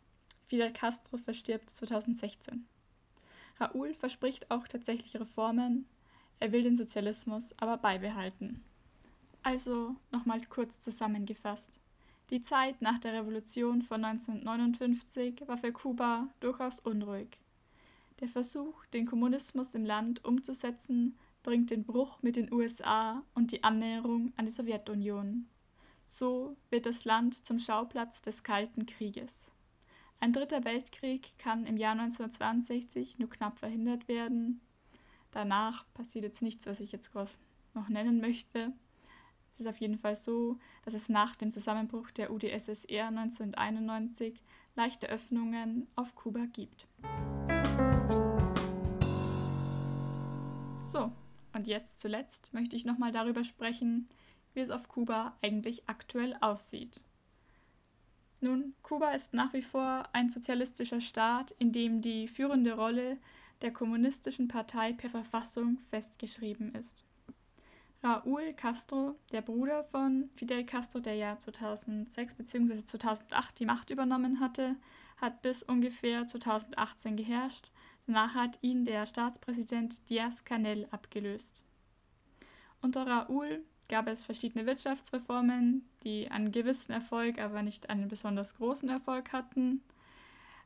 Fidel 0.46 0.72
Castro 0.72 1.18
verstirbt 1.18 1.68
2016. 1.68 2.66
Raúl 3.60 3.92
verspricht 3.92 4.50
auch 4.50 4.66
tatsächlich 4.66 5.14
Reformen, 5.20 5.84
er 6.40 6.52
will 6.52 6.62
den 6.62 6.74
Sozialismus 6.74 7.52
aber 7.58 7.76
beibehalten. 7.76 8.64
Also 9.42 9.94
nochmal 10.10 10.40
kurz 10.48 10.80
zusammengefasst. 10.80 11.78
Die 12.30 12.42
Zeit 12.42 12.80
nach 12.80 12.98
der 12.98 13.12
Revolution 13.12 13.82
von 13.82 14.04
1959 14.04 15.42
war 15.46 15.58
für 15.58 15.72
Kuba 15.72 16.28
durchaus 16.40 16.80
unruhig. 16.80 17.38
Der 18.20 18.28
Versuch, 18.28 18.86
den 18.86 19.06
Kommunismus 19.06 19.74
im 19.74 19.84
Land 19.84 20.24
umzusetzen, 20.24 21.18
bringt 21.42 21.70
den 21.70 21.84
Bruch 21.84 22.22
mit 22.22 22.36
den 22.36 22.50
USA 22.52 23.22
und 23.34 23.52
die 23.52 23.62
Annäherung 23.62 24.32
an 24.36 24.46
die 24.46 24.52
Sowjetunion. 24.52 25.46
So 26.06 26.56
wird 26.70 26.86
das 26.86 27.04
Land 27.04 27.44
zum 27.44 27.58
Schauplatz 27.58 28.22
des 28.22 28.42
Kalten 28.42 28.86
Krieges. 28.86 29.50
Ein 30.20 30.32
dritter 30.32 30.64
Weltkrieg 30.64 31.36
kann 31.38 31.66
im 31.66 31.76
Jahr 31.76 31.92
1962 31.92 33.18
nur 33.18 33.28
knapp 33.28 33.58
verhindert 33.58 34.08
werden. 34.08 34.60
Danach 35.32 35.84
passiert 35.92 36.24
jetzt 36.24 36.40
nichts, 36.40 36.66
was 36.66 36.80
ich 36.80 36.92
jetzt 36.92 37.12
groß 37.12 37.38
noch 37.74 37.88
nennen 37.88 38.20
möchte. 38.20 38.72
Es 39.54 39.60
ist 39.60 39.68
auf 39.68 39.76
jeden 39.76 39.98
Fall 39.98 40.16
so, 40.16 40.58
dass 40.84 40.94
es 40.94 41.08
nach 41.08 41.36
dem 41.36 41.52
Zusammenbruch 41.52 42.10
der 42.10 42.32
UdSSR 42.32 43.06
1991 43.06 44.42
leichte 44.74 45.08
Öffnungen 45.08 45.86
auf 45.94 46.16
Kuba 46.16 46.46
gibt. 46.52 46.88
So, 50.90 51.12
und 51.52 51.68
jetzt 51.68 52.00
zuletzt 52.00 52.52
möchte 52.52 52.74
ich 52.74 52.84
nochmal 52.84 53.12
darüber 53.12 53.44
sprechen, 53.44 54.08
wie 54.54 54.60
es 54.60 54.70
auf 54.70 54.88
Kuba 54.88 55.36
eigentlich 55.40 55.88
aktuell 55.88 56.36
aussieht. 56.40 57.00
Nun, 58.40 58.74
Kuba 58.82 59.12
ist 59.12 59.34
nach 59.34 59.52
wie 59.52 59.62
vor 59.62 60.08
ein 60.12 60.30
sozialistischer 60.30 61.00
Staat, 61.00 61.52
in 61.60 61.70
dem 61.70 62.00
die 62.00 62.26
führende 62.26 62.72
Rolle 62.72 63.18
der 63.62 63.72
kommunistischen 63.72 64.48
Partei 64.48 64.92
per 64.92 65.10
Verfassung 65.10 65.78
festgeschrieben 65.90 66.74
ist. 66.74 67.04
Raúl 68.04 68.52
Castro, 68.52 69.16
der 69.32 69.40
Bruder 69.40 69.84
von 69.84 70.28
Fidel 70.34 70.64
Castro, 70.64 71.00
der 71.00 71.14
ja 71.14 71.38
2006 71.38 72.34
bzw. 72.34 72.84
2008 72.84 73.58
die 73.58 73.66
Macht 73.66 73.90
übernommen 73.90 74.40
hatte, 74.40 74.76
hat 75.16 75.40
bis 75.42 75.62
ungefähr 75.62 76.26
2018 76.26 77.16
geherrscht 77.16 77.70
Danach 78.06 78.34
hat 78.34 78.58
ihn 78.60 78.84
der 78.84 79.06
Staatspräsident 79.06 80.08
Diaz-Canel 80.10 80.86
abgelöst. 80.90 81.64
Unter 82.82 83.06
Raúl 83.06 83.62
gab 83.88 84.08
es 84.08 84.24
verschiedene 84.24 84.66
Wirtschaftsreformen, 84.66 85.88
die 86.02 86.30
einen 86.30 86.52
gewissen 86.52 86.92
Erfolg, 86.92 87.38
aber 87.38 87.62
nicht 87.62 87.88
einen 87.88 88.08
besonders 88.08 88.56
großen 88.56 88.90
Erfolg 88.90 89.32
hatten. 89.32 89.82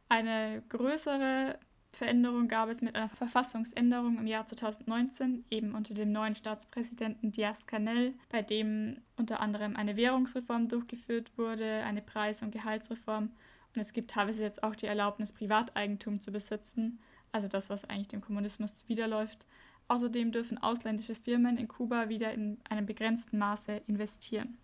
Eine 0.08 0.62
größere 0.68 1.60
Veränderung 1.90 2.48
gab 2.48 2.68
es 2.68 2.80
mit 2.80 2.94
einer 2.94 3.08
Verfassungsänderung 3.08 4.18
im 4.18 4.26
Jahr 4.26 4.46
2019, 4.46 5.44
eben 5.50 5.74
unter 5.74 5.94
dem 5.94 6.12
neuen 6.12 6.34
Staatspräsidenten 6.34 7.32
Diaz-Canel, 7.32 8.14
bei 8.28 8.42
dem 8.42 8.98
unter 9.16 9.40
anderem 9.40 9.74
eine 9.74 9.96
Währungsreform 9.96 10.68
durchgeführt 10.68 11.36
wurde, 11.36 11.82
eine 11.84 12.02
Preis- 12.02 12.42
und 12.42 12.52
Gehaltsreform 12.52 13.30
und 13.74 13.82
es 13.82 13.92
gibt 13.92 14.10
teilweise 14.10 14.42
jetzt 14.42 14.62
auch 14.62 14.74
die 14.74 14.86
Erlaubnis, 14.86 15.32
Privateigentum 15.32 16.20
zu 16.20 16.32
besitzen, 16.32 16.98
also 17.32 17.48
das, 17.48 17.70
was 17.70 17.84
eigentlich 17.84 18.08
dem 18.08 18.20
Kommunismus 18.20 18.74
zuwiderläuft. 18.74 19.46
Außerdem 19.88 20.32
dürfen 20.32 20.58
ausländische 20.58 21.14
Firmen 21.14 21.56
in 21.56 21.68
Kuba 21.68 22.08
wieder 22.08 22.32
in 22.32 22.58
einem 22.68 22.86
begrenzten 22.86 23.38
Maße 23.38 23.82
investieren. 23.86 24.58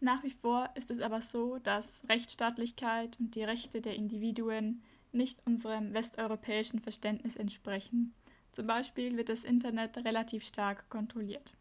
Nach 0.00 0.22
wie 0.22 0.30
vor 0.30 0.70
ist 0.74 0.90
es 0.90 1.00
aber 1.00 1.22
so, 1.22 1.58
dass 1.58 2.04
Rechtsstaatlichkeit 2.08 3.18
und 3.18 3.34
die 3.34 3.44
Rechte 3.44 3.80
der 3.80 3.96
Individuen 3.96 4.82
nicht 5.12 5.44
unserem 5.46 5.94
westeuropäischen 5.94 6.80
Verständnis 6.80 7.36
entsprechen. 7.36 8.14
Zum 8.52 8.66
Beispiel 8.66 9.16
wird 9.16 9.28
das 9.28 9.44
Internet 9.44 9.98
relativ 9.98 10.44
stark 10.44 10.88
kontrolliert. 10.88 11.54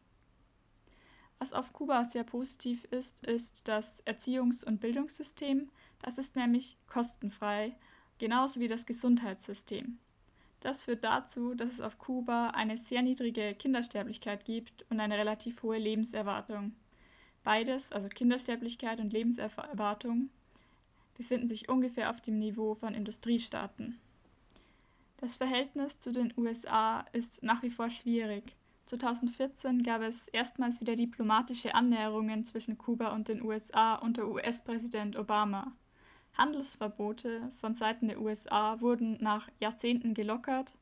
Was 1.39 1.53
auf 1.53 1.73
Kuba 1.73 2.03
sehr 2.03 2.23
positiv 2.23 2.85
ist, 2.85 3.25
ist 3.25 3.67
das 3.67 4.05
Erziehungs- 4.05 4.63
und 4.63 4.79
Bildungssystem. 4.79 5.69
Das 6.01 6.17
ist 6.17 6.35
nämlich 6.35 6.77
kostenfrei, 6.87 7.75
genauso 8.17 8.59
wie 8.59 8.67
das 8.67 8.85
Gesundheitssystem. 8.85 9.99
Das 10.61 10.81
führt 10.81 11.03
dazu, 11.03 11.53
dass 11.53 11.71
es 11.71 11.81
auf 11.81 11.99
Kuba 11.99 12.51
eine 12.51 12.77
sehr 12.77 13.01
niedrige 13.01 13.53
Kindersterblichkeit 13.53 14.45
gibt 14.45 14.85
und 14.89 14.99
eine 14.99 15.17
relativ 15.17 15.61
hohe 15.61 15.77
Lebenserwartung. 15.77 16.73
Beides, 17.43 17.91
also 17.91 18.09
Kindersterblichkeit 18.09 18.99
und 18.99 19.13
Lebenserwartung, 19.13 20.29
befinden 21.15 21.47
sich 21.47 21.69
ungefähr 21.69 22.09
auf 22.09 22.21
dem 22.21 22.39
Niveau 22.39 22.75
von 22.75 22.93
Industriestaaten. 22.93 23.99
Das 25.17 25.37
Verhältnis 25.37 25.99
zu 25.99 26.11
den 26.11 26.33
USA 26.37 27.05
ist 27.13 27.41
nach 27.41 27.63
wie 27.63 27.71
vor 27.71 27.89
schwierig. 27.89 28.55
2014 28.87 29.81
gab 29.81 30.01
es 30.01 30.27
erstmals 30.27 30.79
wieder 30.81 30.95
diplomatische 30.95 31.73
Annäherungen 31.73 32.45
zwischen 32.45 32.77
Kuba 32.77 33.13
und 33.13 33.27
den 33.27 33.41
USA 33.41 33.95
unter 33.95 34.27
US-Präsident 34.27 35.15
Obama. 35.15 35.71
Handelsverbote 36.37 37.51
von 37.59 37.73
Seiten 37.73 38.07
der 38.07 38.21
USA 38.21 38.79
wurden 38.81 39.17
nach 39.21 39.49
Jahrzehnten 39.59 40.13
gelockert. 40.13 40.75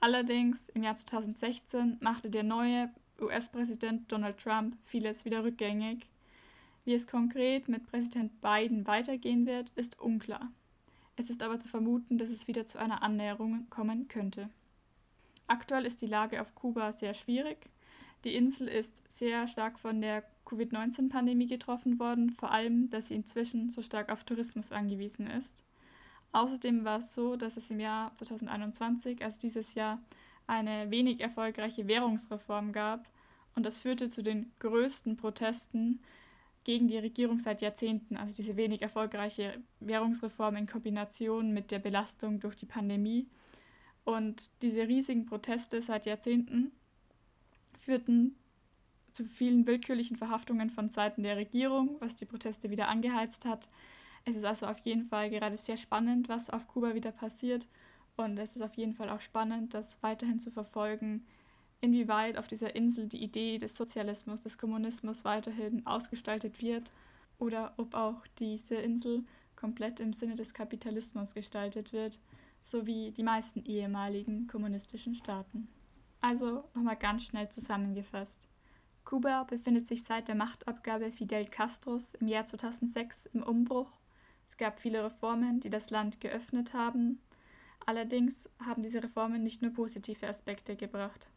Allerdings 0.00 0.68
im 0.70 0.82
Jahr 0.82 0.96
2016 0.96 1.98
machte 2.00 2.30
der 2.30 2.42
neue 2.42 2.90
US-Präsident 3.20 4.10
Donald 4.10 4.38
Trump 4.38 4.76
vieles 4.84 5.24
wieder 5.24 5.44
rückgängig. 5.44 6.08
Wie 6.88 6.94
es 6.94 7.06
konkret 7.06 7.68
mit 7.68 7.86
Präsident 7.86 8.40
Biden 8.40 8.86
weitergehen 8.86 9.44
wird, 9.44 9.68
ist 9.74 10.00
unklar. 10.00 10.50
Es 11.16 11.28
ist 11.28 11.42
aber 11.42 11.60
zu 11.60 11.68
vermuten, 11.68 12.16
dass 12.16 12.30
es 12.30 12.48
wieder 12.48 12.66
zu 12.66 12.78
einer 12.78 13.02
Annäherung 13.02 13.66
kommen 13.68 14.08
könnte. 14.08 14.48
Aktuell 15.46 15.84
ist 15.84 16.00
die 16.00 16.06
Lage 16.06 16.40
auf 16.40 16.54
Kuba 16.54 16.92
sehr 16.92 17.12
schwierig. 17.12 17.58
Die 18.24 18.34
Insel 18.34 18.68
ist 18.68 19.02
sehr 19.06 19.46
stark 19.48 19.78
von 19.78 20.00
der 20.00 20.24
Covid-19-Pandemie 20.46 21.46
getroffen 21.46 21.98
worden, 21.98 22.30
vor 22.30 22.52
allem, 22.52 22.88
dass 22.88 23.08
sie 23.08 23.16
inzwischen 23.16 23.70
so 23.70 23.82
stark 23.82 24.10
auf 24.10 24.24
Tourismus 24.24 24.72
angewiesen 24.72 25.26
ist. 25.26 25.64
Außerdem 26.32 26.86
war 26.86 27.00
es 27.00 27.14
so, 27.14 27.36
dass 27.36 27.58
es 27.58 27.68
im 27.68 27.80
Jahr 27.80 28.14
2021, 28.14 29.22
also 29.22 29.38
dieses 29.38 29.74
Jahr, 29.74 30.00
eine 30.46 30.90
wenig 30.90 31.20
erfolgreiche 31.20 31.86
Währungsreform 31.86 32.72
gab 32.72 33.10
und 33.54 33.66
das 33.66 33.78
führte 33.78 34.08
zu 34.08 34.22
den 34.22 34.50
größten 34.60 35.18
Protesten 35.18 36.00
gegen 36.68 36.86
die 36.86 36.98
Regierung 36.98 37.38
seit 37.38 37.62
Jahrzehnten. 37.62 38.18
Also 38.18 38.34
diese 38.34 38.58
wenig 38.58 38.82
erfolgreiche 38.82 39.58
Währungsreform 39.80 40.54
in 40.56 40.66
Kombination 40.66 41.54
mit 41.54 41.70
der 41.70 41.78
Belastung 41.78 42.40
durch 42.40 42.56
die 42.56 42.66
Pandemie. 42.66 43.26
Und 44.04 44.50
diese 44.60 44.86
riesigen 44.86 45.24
Proteste 45.24 45.80
seit 45.80 46.04
Jahrzehnten 46.04 46.72
führten 47.72 48.36
zu 49.14 49.24
vielen 49.24 49.66
willkürlichen 49.66 50.18
Verhaftungen 50.18 50.68
von 50.68 50.90
Seiten 50.90 51.22
der 51.22 51.38
Regierung, 51.38 51.96
was 52.00 52.16
die 52.16 52.26
Proteste 52.26 52.68
wieder 52.68 52.88
angeheizt 52.88 53.46
hat. 53.46 53.66
Es 54.26 54.36
ist 54.36 54.44
also 54.44 54.66
auf 54.66 54.80
jeden 54.80 55.04
Fall 55.04 55.30
gerade 55.30 55.56
sehr 55.56 55.78
spannend, 55.78 56.28
was 56.28 56.50
auf 56.50 56.68
Kuba 56.68 56.92
wieder 56.92 57.12
passiert. 57.12 57.66
Und 58.18 58.38
es 58.38 58.56
ist 58.56 58.62
auf 58.62 58.74
jeden 58.74 58.92
Fall 58.92 59.08
auch 59.08 59.22
spannend, 59.22 59.72
das 59.72 59.96
weiterhin 60.02 60.38
zu 60.38 60.50
verfolgen, 60.50 61.24
inwieweit 61.80 62.36
auf 62.38 62.48
dieser 62.48 62.74
Insel 62.74 63.08
die 63.08 63.22
Idee 63.22 63.58
des 63.58 63.76
Sozialismus, 63.76 64.40
des 64.40 64.58
Kommunismus 64.58 65.24
weiterhin 65.24 65.86
ausgestaltet 65.86 66.60
wird 66.60 66.90
oder 67.38 67.74
ob 67.76 67.94
auch 67.94 68.26
diese 68.38 68.76
Insel 68.76 69.24
komplett 69.56 70.00
im 70.00 70.12
Sinne 70.12 70.34
des 70.34 70.54
Kapitalismus 70.54 71.34
gestaltet 71.34 71.92
wird, 71.92 72.20
so 72.62 72.86
wie 72.86 73.12
die 73.12 73.22
meisten 73.22 73.64
ehemaligen 73.64 74.46
kommunistischen 74.46 75.14
Staaten. 75.14 75.68
Also 76.20 76.64
nochmal 76.74 76.96
ganz 76.96 77.24
schnell 77.24 77.48
zusammengefasst. 77.48 78.48
Kuba 79.04 79.44
befindet 79.44 79.86
sich 79.86 80.04
seit 80.04 80.28
der 80.28 80.34
Machtabgabe 80.34 81.10
Fidel 81.12 81.46
Castros 81.46 82.14
im 82.14 82.28
Jahr 82.28 82.44
2006 82.44 83.26
im 83.26 83.42
Umbruch. 83.42 83.90
Es 84.48 84.56
gab 84.56 84.80
viele 84.80 85.04
Reformen, 85.04 85.60
die 85.60 85.70
das 85.70 85.90
Land 85.90 86.20
geöffnet 86.20 86.74
haben. 86.74 87.20
Allerdings 87.86 88.48
haben 88.64 88.82
diese 88.82 89.02
Reformen 89.02 89.42
nicht 89.42 89.62
nur 89.62 89.72
positive 89.72 90.28
Aspekte 90.28 90.76
gebracht. 90.76 91.30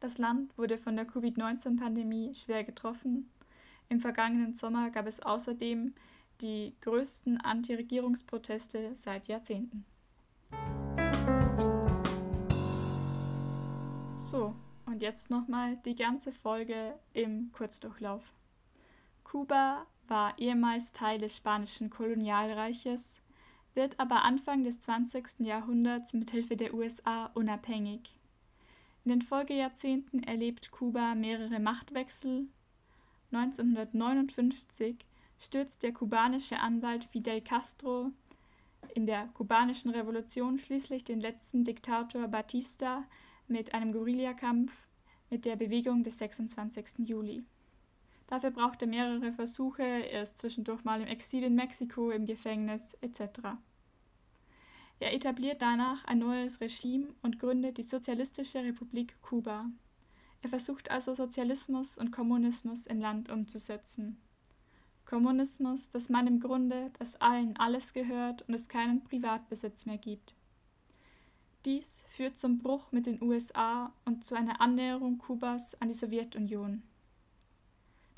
Das 0.00 0.16
Land 0.16 0.56
wurde 0.56 0.78
von 0.78 0.96
der 0.96 1.04
Covid-19-Pandemie 1.04 2.34
schwer 2.34 2.64
getroffen. 2.64 3.30
Im 3.90 4.00
vergangenen 4.00 4.54
Sommer 4.54 4.88
gab 4.88 5.06
es 5.06 5.20
außerdem 5.20 5.94
die 6.40 6.74
größten 6.80 7.38
Anti-Regierungsproteste 7.38 8.94
seit 8.94 9.28
Jahrzehnten. 9.28 9.84
So, 14.30 14.54
und 14.86 15.02
jetzt 15.02 15.28
nochmal 15.28 15.76
die 15.84 15.96
ganze 15.96 16.32
Folge 16.32 16.94
im 17.12 17.52
Kurzdurchlauf. 17.52 18.22
Kuba 19.22 19.84
war 20.08 20.38
ehemals 20.38 20.92
Teil 20.92 21.18
des 21.18 21.36
spanischen 21.36 21.90
Kolonialreiches, 21.90 23.20
wird 23.74 24.00
aber 24.00 24.24
Anfang 24.24 24.64
des 24.64 24.80
20. 24.80 25.40
Jahrhunderts 25.40 26.14
mit 26.14 26.30
Hilfe 26.30 26.56
der 26.56 26.72
USA 26.72 27.26
unabhängig. 27.34 28.14
In 29.04 29.10
den 29.10 29.22
Folgejahrzehnten 29.22 30.22
erlebt 30.22 30.70
Kuba 30.70 31.14
mehrere 31.14 31.58
Machtwechsel. 31.58 32.48
1959 33.32 34.96
stürzt 35.38 35.82
der 35.82 35.92
kubanische 35.92 36.58
Anwalt 36.58 37.04
Fidel 37.04 37.40
Castro 37.40 38.10
in 38.94 39.06
der 39.06 39.28
kubanischen 39.28 39.90
Revolution 39.90 40.58
schließlich 40.58 41.04
den 41.04 41.20
letzten 41.20 41.64
Diktator 41.64 42.28
Batista 42.28 43.04
mit 43.46 43.74
einem 43.74 43.92
Guerillakampf 43.92 44.88
mit 45.30 45.44
der 45.44 45.56
Bewegung 45.56 46.02
des 46.02 46.18
26. 46.18 47.08
Juli. 47.08 47.44
Dafür 48.26 48.50
brauchte 48.50 48.84
er 48.84 48.90
mehrere 48.90 49.32
Versuche, 49.32 49.82
er 49.82 50.22
ist 50.22 50.38
zwischendurch 50.38 50.84
mal 50.84 51.00
im 51.00 51.08
Exil 51.08 51.42
in 51.44 51.54
Mexiko, 51.54 52.10
im 52.10 52.26
Gefängnis 52.26 52.94
etc. 53.00 53.56
Er 55.00 55.14
etabliert 55.14 55.62
danach 55.62 56.04
ein 56.04 56.18
neues 56.18 56.60
Regime 56.60 57.08
und 57.22 57.38
gründet 57.38 57.78
die 57.78 57.82
Sozialistische 57.82 58.62
Republik 58.62 59.20
Kuba. 59.22 59.64
Er 60.42 60.50
versucht 60.50 60.90
also 60.90 61.14
Sozialismus 61.14 61.96
und 61.96 62.12
Kommunismus 62.12 62.86
im 62.86 63.00
Land 63.00 63.30
umzusetzen. 63.30 64.18
Kommunismus, 65.06 65.90
dass 65.90 66.10
man 66.10 66.26
im 66.26 66.38
Grunde, 66.38 66.92
dass 66.98 67.20
allen 67.20 67.56
alles 67.56 67.94
gehört 67.94 68.42
und 68.46 68.54
es 68.54 68.68
keinen 68.68 69.02
Privatbesitz 69.02 69.86
mehr 69.86 69.98
gibt. 69.98 70.34
Dies 71.64 72.04
führt 72.06 72.38
zum 72.38 72.58
Bruch 72.58 72.92
mit 72.92 73.06
den 73.06 73.22
USA 73.22 73.92
und 74.04 74.24
zu 74.24 74.34
einer 74.34 74.60
Annäherung 74.60 75.18
Kubas 75.18 75.80
an 75.80 75.88
die 75.88 75.94
Sowjetunion. 75.94 76.82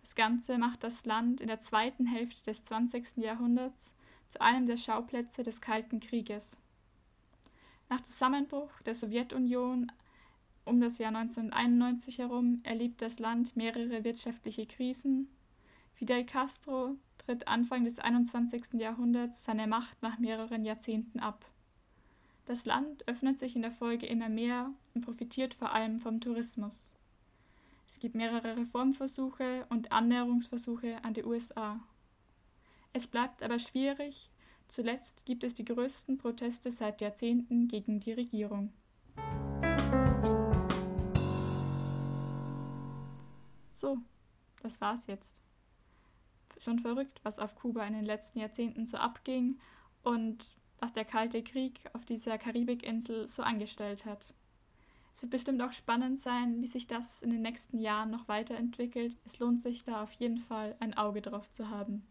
Das 0.01 0.17
Ganze 0.17 0.59
macht 0.59 0.83
das 0.83 1.07
Land 1.07 1.41
in 1.41 1.47
der 1.47 1.61
zweiten 1.61 2.07
Hälfte 2.07 2.45
des 2.45 2.65
20. 2.65 3.19
Jahrhunderts 3.19 3.95
zu 4.29 4.41
einem 4.41 4.67
der 4.67 4.77
Schauplätze 4.77 5.43
des 5.45 5.61
Kalten 5.61 6.01
Krieges. 6.01 6.57
Nach 7.93 8.01
Zusammenbruch 8.01 8.71
der 8.87 8.95
Sowjetunion 8.95 9.93
um 10.65 10.81
das 10.81 10.97
Jahr 10.97 11.15
1991 11.15 12.21
herum 12.21 12.63
erlebt 12.63 13.03
das 13.03 13.19
Land 13.19 13.55
mehrere 13.55 14.03
wirtschaftliche 14.03 14.65
Krisen. 14.65 15.29
Fidel 15.93 16.25
Castro 16.25 16.97
tritt 17.19 17.49
Anfang 17.49 17.85
des 17.85 17.99
21. 17.99 18.81
Jahrhunderts 18.81 19.45
seine 19.45 19.67
Macht 19.67 20.01
nach 20.01 20.19
mehreren 20.19 20.65
Jahrzehnten 20.65 21.21
ab. 21.21 21.45
Das 22.47 22.65
Land 22.65 23.07
öffnet 23.09 23.39
sich 23.39 23.57
in 23.57 23.61
der 23.61 23.73
Folge 23.73 24.07
immer 24.07 24.31
mehr 24.31 24.71
und 24.95 25.05
profitiert 25.05 25.53
vor 25.53 25.75
allem 25.75 26.01
vom 26.01 26.19
Tourismus. 26.19 26.93
Es 27.91 27.99
gibt 27.99 28.15
mehrere 28.15 28.57
Reformversuche 28.57 29.67
und 29.69 29.93
Annäherungsversuche 29.93 31.05
an 31.05 31.13
die 31.13 31.25
USA. 31.25 31.79
Es 32.95 33.07
bleibt 33.07 33.43
aber 33.43 33.59
schwierig, 33.59 34.31
zuletzt 34.73 35.25
gibt 35.27 35.45
es 35.45 35.53
die 35.53 35.67
größten 35.67 36.17
Proteste 36.17 36.71
seit 36.71 37.03
Jahrzehnten 37.03 37.69
gegen 37.69 38.01
die 38.01 38.13
Regierung. 38.13 38.73
So, 43.75 43.99
das 44.63 44.81
war's 44.81 45.07
jetzt. 45.07 45.43
Schon 46.59 46.79
verrückt, 46.79 47.21
was 47.23 47.39
auf 47.39 47.55
Kuba 47.55 47.85
in 47.85 47.93
den 47.93 48.07
letzten 48.07 48.39
Jahrzehnten 48.39 48.87
so 48.87 48.97
abging 48.97 49.61
und 50.03 50.57
was 50.79 50.93
der 50.93 51.05
Kalte 51.05 51.43
Krieg 51.43 51.81
auf 51.93 52.05
dieser 52.05 52.39
Karibikinsel 52.39 53.29
so 53.29 53.43
angestellt 53.43 54.07
hat. 54.07 54.33
Es 55.15 55.23
wird 55.23 55.33
bestimmt 55.33 55.61
auch 55.61 55.73
spannend 55.73 56.21
sein, 56.21 56.63
wie 56.63 56.67
sich 56.67 56.87
das 56.87 57.21
in 57.21 57.31
den 57.31 57.43
nächsten 57.43 57.79
Jahren 57.79 58.11
noch 58.11 58.27
weiterentwickelt. 58.27 59.17
Es 59.27 59.39
lohnt 59.39 59.61
sich 59.61 59.85
da 59.85 60.03
auf 60.03 60.13
jeden 60.13 60.39
Fall 60.39 60.77
ein 60.81 60.95
Auge 60.97 61.21
drauf 61.21 61.51
zu 61.53 61.69
haben. 61.69 62.07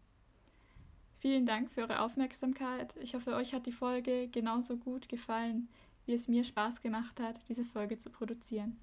Vielen 1.22 1.46
Dank 1.46 1.70
für 1.70 1.82
eure 1.82 2.00
Aufmerksamkeit. 2.00 2.96
Ich 3.00 3.14
hoffe, 3.14 3.36
euch 3.36 3.54
hat 3.54 3.66
die 3.66 3.70
Folge 3.70 4.26
genauso 4.26 4.76
gut 4.76 5.08
gefallen, 5.08 5.68
wie 6.04 6.14
es 6.14 6.26
mir 6.26 6.42
Spaß 6.42 6.80
gemacht 6.82 7.20
hat, 7.20 7.48
diese 7.48 7.64
Folge 7.64 7.96
zu 7.96 8.10
produzieren. 8.10 8.76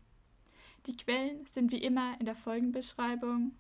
Die 0.85 0.95
Quellen 0.95 1.45
sind 1.47 1.69
wie 1.73 1.83
immer 1.83 2.17
in 2.17 2.25
der 2.25 2.37
Folgenbeschreibung. 2.37 3.51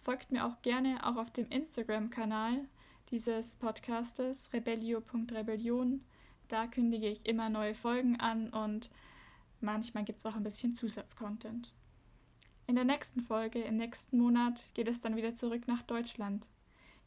Folgt 0.00 0.32
mir 0.32 0.46
auch 0.46 0.62
gerne 0.62 1.06
auch 1.06 1.16
auf 1.16 1.32
dem 1.32 1.50
Instagram-Kanal 1.50 2.66
dieses 3.10 3.56
Podcastes 3.56 4.50
rebellio.rebellion. 4.54 6.02
Da 6.48 6.66
kündige 6.66 7.08
ich 7.08 7.26
immer 7.26 7.50
neue 7.50 7.74
Folgen 7.74 8.18
an 8.20 8.48
und 8.48 8.90
manchmal 9.60 10.04
gibt 10.04 10.20
es 10.20 10.24
auch 10.24 10.34
ein 10.34 10.44
bisschen 10.44 10.74
Zusatzcontent. 10.74 11.74
In 12.66 12.76
der 12.76 12.86
nächsten 12.86 13.20
Folge, 13.20 13.60
im 13.60 13.76
nächsten 13.76 14.16
Monat, 14.16 14.64
geht 14.72 14.88
es 14.88 15.02
dann 15.02 15.14
wieder 15.14 15.34
zurück 15.34 15.68
nach 15.68 15.82
Deutschland. 15.82 16.46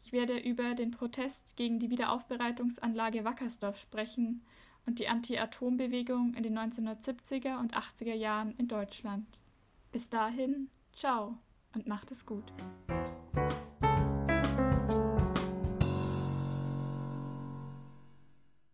Ich 0.02 0.12
werde 0.12 0.38
über 0.38 0.74
den 0.76 0.92
Protest 0.92 1.56
gegen 1.56 1.80
die 1.80 1.90
Wiederaufbereitungsanlage 1.90 3.26
Wackersdorf 3.26 3.78
sprechen 3.78 4.42
und 4.86 5.00
die 5.00 5.08
Anti-Atom-Bewegung 5.08 6.34
in 6.34 6.44
den 6.44 6.58
1970er 6.58 7.60
und 7.60 7.76
80er 7.76 8.14
Jahren 8.14 8.54
in 8.58 8.68
Deutschland. 8.68 9.28
Bis 9.92 10.10
dahin, 10.10 10.70
ciao 10.94 11.38
und 11.74 11.88
macht 11.88 12.12
es 12.12 12.26
gut. 12.26 12.46